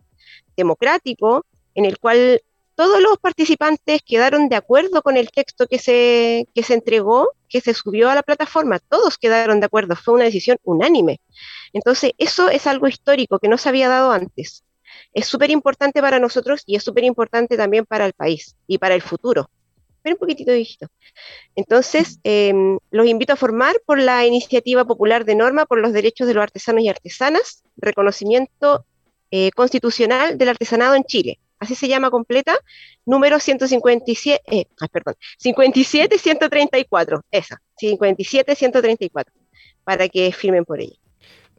democrático, 0.56 1.46
en 1.76 1.86
el 1.86 2.00
cual 2.00 2.42
todos 2.78 3.02
los 3.02 3.18
participantes 3.18 4.04
quedaron 4.06 4.50
de 4.50 4.56
acuerdo 4.56 5.02
con 5.02 5.18
el 5.18 5.32
texto 5.32 5.66
que 5.66 5.80
se, 5.80 6.48
que 6.54 6.62
se 6.62 6.76
entregó, 6.76 7.32
que 7.50 7.60
se 7.60 7.74
subió 7.74 8.08
a 8.08 8.14
la 8.14 8.22
plataforma, 8.22 8.78
todos 8.78 9.18
quedaron 9.18 9.60
de 9.60 9.66
acuerdo, 9.66 9.96
fue 9.96 10.14
una 10.14 10.26
decisión 10.26 10.60
unánime. 10.64 11.20
Entonces, 11.74 12.12
eso 12.20 12.50
es 12.50 12.68
algo 12.68 12.88
histórico 12.88 13.40
que 13.40 13.48
no 13.48 13.58
se 13.58 13.68
había 13.68 13.90
dado 13.90 14.12
antes. 14.12 14.64
Es 15.12 15.26
súper 15.26 15.50
importante 15.50 16.02
para 16.02 16.20
nosotros 16.20 16.62
y 16.68 16.76
es 16.76 16.84
súper 16.84 17.04
importante 17.04 17.58
también 17.58 17.84
para 17.84 18.06
el 18.06 18.14
país 18.14 18.56
y 18.68 18.78
para 18.78 18.94
el 18.94 19.02
futuro. 19.02 19.50
Espera 19.96 20.14
un 20.14 20.20
poquitito, 20.20 20.52
viejito. 20.52 20.86
Entonces, 21.56 22.20
em, 22.24 22.78
los 22.92 23.08
invito 23.08 23.34
a 23.34 23.38
formar 23.38 23.82
por 23.88 23.98
la 23.98 24.24
Iniciativa 24.28 24.86
Popular 24.86 25.26
de 25.26 25.34
Norma 25.34 25.66
por 25.66 25.80
los 25.80 25.94
Derechos 25.94 26.28
de 26.28 26.36
los 26.36 26.44
Artesanos 26.44 26.84
y 26.84 26.90
Artesanas, 26.90 27.64
reconocimiento 27.76 28.86
eh, 29.32 29.50
constitucional 29.56 30.38
del 30.38 30.50
artesanado 30.50 30.94
en 30.94 31.04
Chile 31.06 31.40
así 31.60 31.76
se 31.76 31.88
llama 31.88 32.10
completa, 32.10 32.56
número 33.06 33.40
157, 33.40 34.42
eh, 34.48 34.66
perdón, 34.92 35.16
57134, 35.38 37.22
esa, 37.32 37.62
57134, 37.78 39.34
para 39.84 40.08
que 40.10 40.32
firmen 40.32 40.66
por 40.66 40.80
ella. 40.82 40.96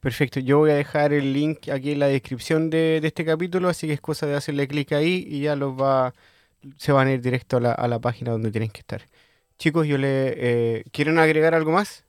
Perfecto, 0.01 0.39
yo 0.41 0.59
voy 0.59 0.71
a 0.71 0.75
dejar 0.75 1.13
el 1.13 1.33
link 1.33 1.69
aquí 1.71 1.93
en 1.93 1.99
la 1.99 2.07
descripción 2.07 2.71
de, 2.71 3.01
este 3.03 3.25
capítulo, 3.25 3.69
así 3.69 3.89
que 3.89 3.95
es 3.95 4.01
cosa 4.01 4.27
de 4.27 4.37
hacerle 4.37 4.69
clic 4.69 4.93
ahí 4.93 5.25
y 5.29 5.41
ya 5.41 5.57
los 5.57 5.73
va, 5.73 6.15
se 6.77 6.93
van 6.93 7.09
a 7.09 7.13
ir 7.13 7.21
directo 7.21 7.57
a 7.57 7.61
la, 7.61 7.73
a 7.73 7.89
la 7.89 7.99
página 7.99 8.31
donde 8.31 8.53
tienen 8.53 8.71
que 8.71 8.81
estar. 8.81 9.03
Chicos, 9.59 9.89
yo 9.89 9.99
le 9.99 10.35
eh, 10.37 10.85
¿quieren 10.93 11.19
agregar 11.19 11.55
algo 11.55 11.73
más? 11.73 12.05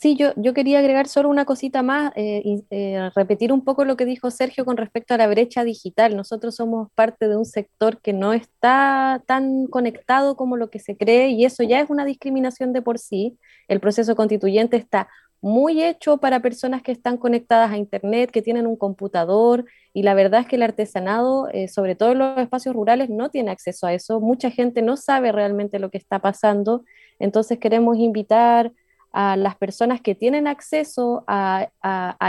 Sí, 0.00 0.14
yo, 0.14 0.32
yo 0.36 0.54
quería 0.54 0.78
agregar 0.78 1.08
solo 1.08 1.28
una 1.28 1.44
cosita 1.44 1.82
más, 1.82 2.12
eh, 2.14 2.62
eh, 2.70 3.10
repetir 3.16 3.52
un 3.52 3.64
poco 3.64 3.84
lo 3.84 3.96
que 3.96 4.04
dijo 4.04 4.30
Sergio 4.30 4.64
con 4.64 4.76
respecto 4.76 5.12
a 5.12 5.16
la 5.16 5.26
brecha 5.26 5.64
digital. 5.64 6.14
Nosotros 6.16 6.54
somos 6.54 6.88
parte 6.94 7.26
de 7.26 7.36
un 7.36 7.44
sector 7.44 8.00
que 8.00 8.12
no 8.12 8.32
está 8.32 9.24
tan 9.26 9.66
conectado 9.66 10.36
como 10.36 10.56
lo 10.56 10.70
que 10.70 10.78
se 10.78 10.96
cree 10.96 11.30
y 11.30 11.44
eso 11.44 11.64
ya 11.64 11.80
es 11.80 11.90
una 11.90 12.04
discriminación 12.04 12.72
de 12.72 12.80
por 12.80 13.00
sí. 13.00 13.40
El 13.66 13.80
proceso 13.80 14.14
constituyente 14.14 14.76
está 14.76 15.08
muy 15.40 15.82
hecho 15.82 16.18
para 16.18 16.40
personas 16.40 16.82
que 16.82 16.92
están 16.92 17.16
conectadas 17.16 17.72
a 17.72 17.76
Internet, 17.76 18.30
que 18.30 18.42
tienen 18.42 18.68
un 18.68 18.76
computador, 18.76 19.64
y 19.92 20.02
la 20.04 20.14
verdad 20.14 20.42
es 20.42 20.46
que 20.46 20.56
el 20.56 20.62
artesanado, 20.62 21.48
eh, 21.52 21.66
sobre 21.66 21.96
todo 21.96 22.12
en 22.12 22.18
los 22.18 22.38
espacios 22.38 22.74
rurales, 22.74 23.10
no 23.10 23.30
tiene 23.30 23.50
acceso 23.50 23.86
a 23.86 23.94
eso. 23.94 24.20
Mucha 24.20 24.50
gente 24.50 24.80
no 24.82 24.96
sabe 24.96 25.32
realmente 25.32 25.80
lo 25.80 25.90
que 25.90 25.98
está 25.98 26.20
pasando, 26.20 26.84
entonces 27.18 27.58
queremos 27.58 27.96
invitar 27.98 28.72
a 29.12 29.36
las 29.36 29.56
personas 29.56 30.00
que 30.00 30.14
tienen 30.14 30.46
acceso 30.46 31.24
a, 31.26 31.68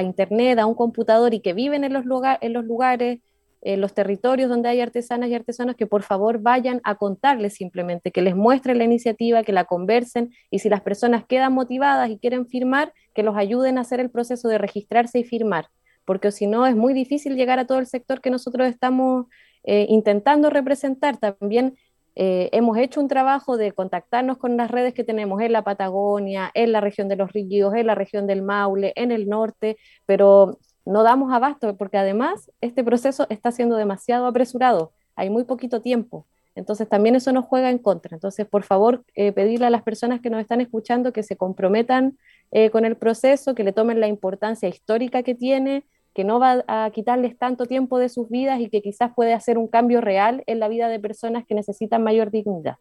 Internet, 0.02 0.60
a 0.60 0.66
un 0.66 0.76
computador 0.76 1.34
y 1.34 1.42
que 1.42 1.54
viven 1.54 1.84
en 1.84 1.94
los, 1.94 2.06
en 2.42 2.54
los 2.54 2.66
lugares, 2.66 3.20
en 3.62 3.82
los 3.82 3.94
territorios 3.94 4.50
donde 4.50 4.70
hay 4.70 4.80
artesanas 4.80 5.30
y 5.30 5.36
artesanos, 5.36 5.76
que 5.76 5.88
por 5.88 6.04
favor 6.04 6.40
vayan 6.40 6.80
a 6.84 6.96
contarles 6.96 7.56
simplemente, 7.56 8.12
que 8.12 8.22
les 8.22 8.36
muestren 8.36 8.78
la 8.78 8.86
iniciativa, 8.86 9.44
que 9.44 9.52
la 9.52 9.66
conversen 9.66 10.32
y 10.50 10.60
si 10.60 10.70
las 10.70 10.82
personas 10.82 11.26
quedan 11.26 11.54
motivadas 11.54 12.10
y 12.10 12.18
quieren 12.18 12.48
firmar, 12.48 12.94
que 13.14 13.24
los 13.24 13.36
ayuden 13.36 13.78
a 13.78 13.82
hacer 13.82 14.00
el 14.00 14.10
proceso 14.10 14.48
de 14.48 14.58
registrarse 14.58 15.20
y 15.20 15.24
firmar, 15.26 15.68
porque 16.06 16.32
si 16.32 16.48
no 16.48 16.66
es 16.66 16.76
muy 16.76 16.94
difícil 16.94 17.36
llegar 17.36 17.60
a 17.60 17.68
todo 17.68 17.80
el 17.80 17.88
sector 17.88 18.22
que 18.22 18.30
nosotros 18.30 18.68
estamos 18.68 19.26
eh, 19.64 19.88
intentando 19.90 20.50
representar. 20.50 21.18
También 21.18 21.78
eh, 22.22 22.50
hemos 22.52 22.78
hecho 22.78 23.00
un 23.00 23.08
trabajo 23.08 23.56
de 23.56 23.72
contactarnos 23.72 24.38
con 24.38 24.58
las 24.58 24.70
redes 24.70 24.94
que 24.94 25.06
tenemos 25.06 25.42
en 25.42 25.54
la 25.54 25.64
Patagonia, 25.64 26.52
en 26.54 26.74
la 26.74 26.82
región 26.82 27.08
de 27.08 27.16
los 27.16 27.32
Ríos, 27.32 27.74
en 27.74 27.88
la 27.88 27.96
región 27.96 28.28
del 28.28 28.42
Maule, 28.42 28.92
en 28.98 29.14
el 29.14 29.30
norte, 29.30 29.78
pero 30.06 30.58
no 30.84 31.04
damos 31.04 31.32
abasto 31.32 31.78
porque 31.78 31.98
además 31.98 32.52
este 32.60 32.84
proceso 32.84 33.26
está 33.30 33.54
siendo 33.54 33.78
demasiado 33.78 34.26
apresurado, 34.26 34.92
hay 35.16 35.30
muy 35.30 35.46
poquito 35.46 35.82
tiempo. 35.82 36.26
Entonces 36.56 36.90
también 36.90 37.16
eso 37.16 37.32
nos 37.32 37.46
juega 37.46 37.70
en 37.70 37.78
contra. 37.78 38.16
Entonces, 38.16 38.46
por 38.46 38.64
favor, 38.64 39.06
eh, 39.16 39.32
pedirle 39.32 39.68
a 39.68 39.70
las 39.70 39.84
personas 39.84 40.20
que 40.20 40.30
nos 40.30 40.42
están 40.42 40.60
escuchando 40.60 41.14
que 41.14 41.24
se 41.24 41.38
comprometan 41.38 42.18
eh, 42.52 42.70
con 42.70 42.84
el 42.84 42.98
proceso, 42.98 43.56
que 43.56 43.64
le 43.64 43.72
tomen 43.72 44.02
la 44.02 44.10
importancia 44.10 44.68
histórica 44.68 45.24
que 45.24 45.36
tiene, 45.36 45.86
que 46.20 46.26
no 46.26 46.38
va 46.38 46.66
a 46.68 46.92
quitarles 46.92 47.38
tanto 47.38 47.66
tiempo 47.66 47.98
de 47.98 48.10
sus 48.10 48.28
vidas 48.28 48.60
y 48.60 48.70
que 48.70 48.82
quizás 48.82 49.14
puede 49.16 49.34
hacer 49.34 49.58
un 49.58 49.70
cambio 49.70 50.02
real 50.02 50.44
en 50.48 50.60
la 50.60 50.68
vida 50.68 50.90
de 50.90 51.00
personas 51.00 51.46
que 51.48 51.56
necesitan 51.56 52.04
mayor 52.04 52.30
dignidad. 52.30 52.76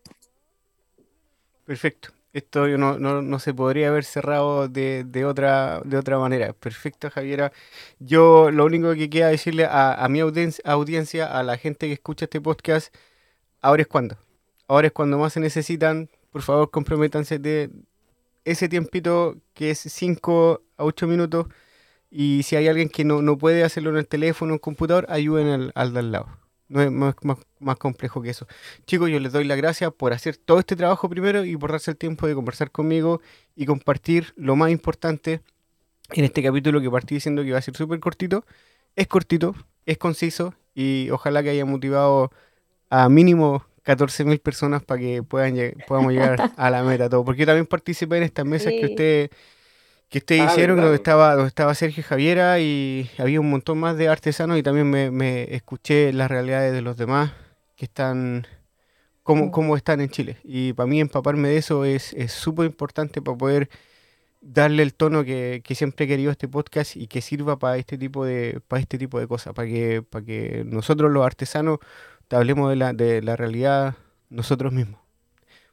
Perfecto. 1.65 2.09
Esto 2.33 2.67
no, 2.67 2.99
no, 2.99 3.39
se 3.39 3.55
podría 3.55 3.91
haber 3.91 4.03
cerrado 4.03 4.67
de, 4.67 5.25
otra, 5.25 5.83
de 5.85 5.97
otra 5.97 6.19
manera. 6.19 6.53
Perfecto, 6.53 7.11
Javiera. 7.11 7.53
Yo 8.01 8.51
lo 8.51 8.65
único 8.65 8.93
que 8.95 9.09
queda 9.09 9.29
decirle 9.29 9.69
a, 9.71 10.05
mi 10.11 10.19
audiencia, 10.19 10.65
audiencia, 10.67 11.27
a 11.27 11.45
la 11.45 11.57
gente 11.59 11.87
que 11.87 11.93
escucha 11.93 12.25
este 12.25 12.41
podcast, 12.41 12.93
ahora 13.61 13.83
es 13.83 13.89
cuando. 13.89 14.17
Ahora 14.67 14.89
es 14.89 14.93
cuando 14.93 15.17
más 15.17 15.35
se 15.35 15.39
necesitan. 15.39 16.11
Por 16.33 16.43
favor, 16.43 16.73
comprométanse 16.73 17.39
de 17.39 17.71
ese 18.45 18.69
tiempito 18.69 19.37
que 19.55 19.71
es 19.71 19.79
5 19.79 20.61
a 20.77 20.85
8 20.85 21.07
minutos 21.07 21.47
y 22.11 22.43
si 22.43 22.57
hay 22.57 22.69
alguien 22.69 22.89
que 22.89 23.05
no, 23.05 23.39
puede 23.39 23.65
hacerlo 23.65 23.91
en 23.91 23.97
el 23.97 24.07
teléfono 24.07 24.53
o 24.53 24.55
en 24.55 24.57
el 24.57 24.61
computador, 24.61 25.07
ayuden 25.09 25.49
al, 25.49 25.73
al 25.75 25.93
de 25.93 25.99
al 25.99 26.13
lado. 26.13 26.29
No 26.69 26.83
es 26.83 26.91
más, 26.91 27.15
más, 27.61 27.77
complejo 27.79 28.21
que 28.21 28.31
eso. 28.31 28.47
Chicos, 28.87 29.09
yo 29.09 29.19
les 29.21 29.33
doy 29.33 29.45
las 29.45 29.57
gracias 29.57 29.91
por 29.93 30.13
hacer 30.13 30.37
todo 30.37 30.59
este 30.59 30.77
trabajo 30.77 31.09
primero 31.09 31.45
y 31.45 31.57
por 31.57 31.73
darse 31.73 31.93
el 31.93 31.97
tiempo 31.97 32.27
de 32.27 32.35
conversar 32.35 32.71
conmigo 32.71 33.23
y 33.57 33.65
compartir 33.65 34.35
lo 34.37 34.55
más 34.55 34.71
importante 34.71 35.41
en 36.11 36.25
este 36.25 36.43
capítulo 36.43 36.81
que 36.81 36.91
partí 36.91 37.15
diciendo 37.15 37.43
que 37.43 37.49
iba 37.49 37.59
a 37.59 37.63
ser 37.63 37.75
súper 37.75 38.01
cortito. 38.01 38.45
Es 38.97 39.07
cortito, 39.07 39.55
es 39.87 39.97
conciso 39.97 40.55
y 40.75 41.09
ojalá 41.11 41.43
que 41.43 41.51
haya 41.51 41.65
motivado 41.65 42.31
a 42.91 43.09
mínimo 43.09 43.65
14.000 43.85 44.39
personas 44.41 44.83
para 44.83 45.01
que 45.01 45.23
puedan 45.23 45.57
podamos 45.87 46.13
llegar 46.13 46.53
a 46.57 46.71
la 46.71 46.83
meta 46.83 47.09
todo. 47.09 47.25
Porque 47.25 47.41
yo 47.41 47.47
también 47.47 47.67
participé 47.67 48.19
en 48.19 48.25
estas 48.25 48.45
mesas 48.45 48.75
que 48.79 48.87
ustedes 48.87 49.31
que 50.09 50.19
ustedes 50.19 50.43
ah, 50.43 50.53
hicieron 50.53 50.81
donde 50.81 50.97
estaba, 50.97 51.35
donde 51.35 51.49
estaba 51.49 51.75
Sergio 51.75 52.03
Javiera 52.03 52.61
y 52.61 53.11
había 53.19 53.41
un 53.41 53.51
montón 53.51 53.79
más 53.79 53.97
de 53.97 54.09
artesanos 54.09 54.59
y 54.59 54.63
también 54.63 54.89
me, 54.91 55.55
escuché 55.55 56.13
las 56.13 56.31
realidades 56.31 56.73
de 56.73 56.83
los 56.83 56.97
demás 56.97 57.33
que 57.77 57.85
están, 57.85 58.47
cómo, 59.23 59.47
mm. 59.47 59.51
cómo 59.51 59.77
están 59.77 60.01
en 60.01 60.09
Chile. 60.09 60.39
Y 60.45 60.73
para 60.73 60.87
mí 60.87 61.01
empaparme 61.01 61.49
de 61.49 61.59
eso 61.59 61.85
es 61.85 62.15
súper 62.29 62.67
importante 62.67 63.21
para 63.21 63.37
poder 63.37 63.69
darle 64.41 64.83
el 64.83 64.95
tono 64.95 65.25
que, 65.25 65.63
siempre 65.75 66.05
he 66.05 66.09
querido 66.09 66.31
a 66.31 66.33
este 66.33 66.49
podcast 66.49 66.97
y 66.97 67.07
que 67.07 67.21
sirva 67.21 67.59
para 67.59 67.77
este 67.77 67.99
tipo 67.99 68.25
de, 68.25 68.61
para 68.67 68.81
este 68.81 68.99
tipo 68.99 69.19
de 69.19 69.27
cosas, 69.27 69.55
para 69.55 69.69
que, 69.69 70.03
para 70.03 70.25
que 70.25 70.65
nosotros 70.67 71.11
los 71.11 71.25
artesanos 71.25 71.79
te 72.29 72.37
hablemos 72.37 72.71
de 72.71 72.77
la, 72.77 72.93
de 72.93 73.23
la 73.23 73.37
realidad 73.37 73.97
nosotros 74.29 74.73
mismos. 74.73 75.01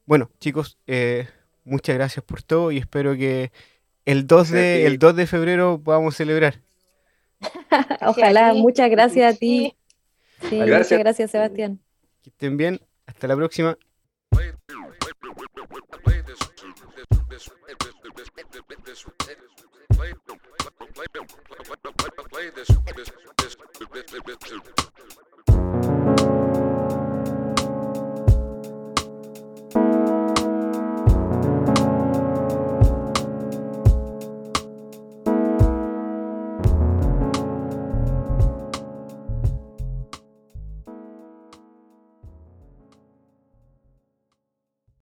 Bueno, 0.05 0.29
chicos, 0.39 0.77
eh, 0.87 1.27
muchas 1.63 1.95
gracias 1.95 2.23
por 2.23 2.43
todo 2.43 2.71
y 2.71 2.77
espero 2.77 3.15
que 3.15 3.51
el 4.05 4.27
2 4.27 4.51
de, 4.51 4.85
el 4.85 4.99
2 4.99 5.15
de 5.15 5.27
febrero 5.27 5.79
vamos 5.79 6.13
a 6.13 6.17
celebrar. 6.17 6.61
Ojalá, 8.01 8.53
muchas 8.53 8.89
gracias 8.89 9.35
a 9.35 9.37
ti. 9.37 9.75
Muchas 10.51 10.89
gracias, 10.99 11.31
Sebastián. 11.31 11.79
Que 12.21 12.29
estén 12.29 12.55
bien, 12.57 12.79
hasta 13.07 13.27
la 13.27 13.35
próxima. 13.35 13.77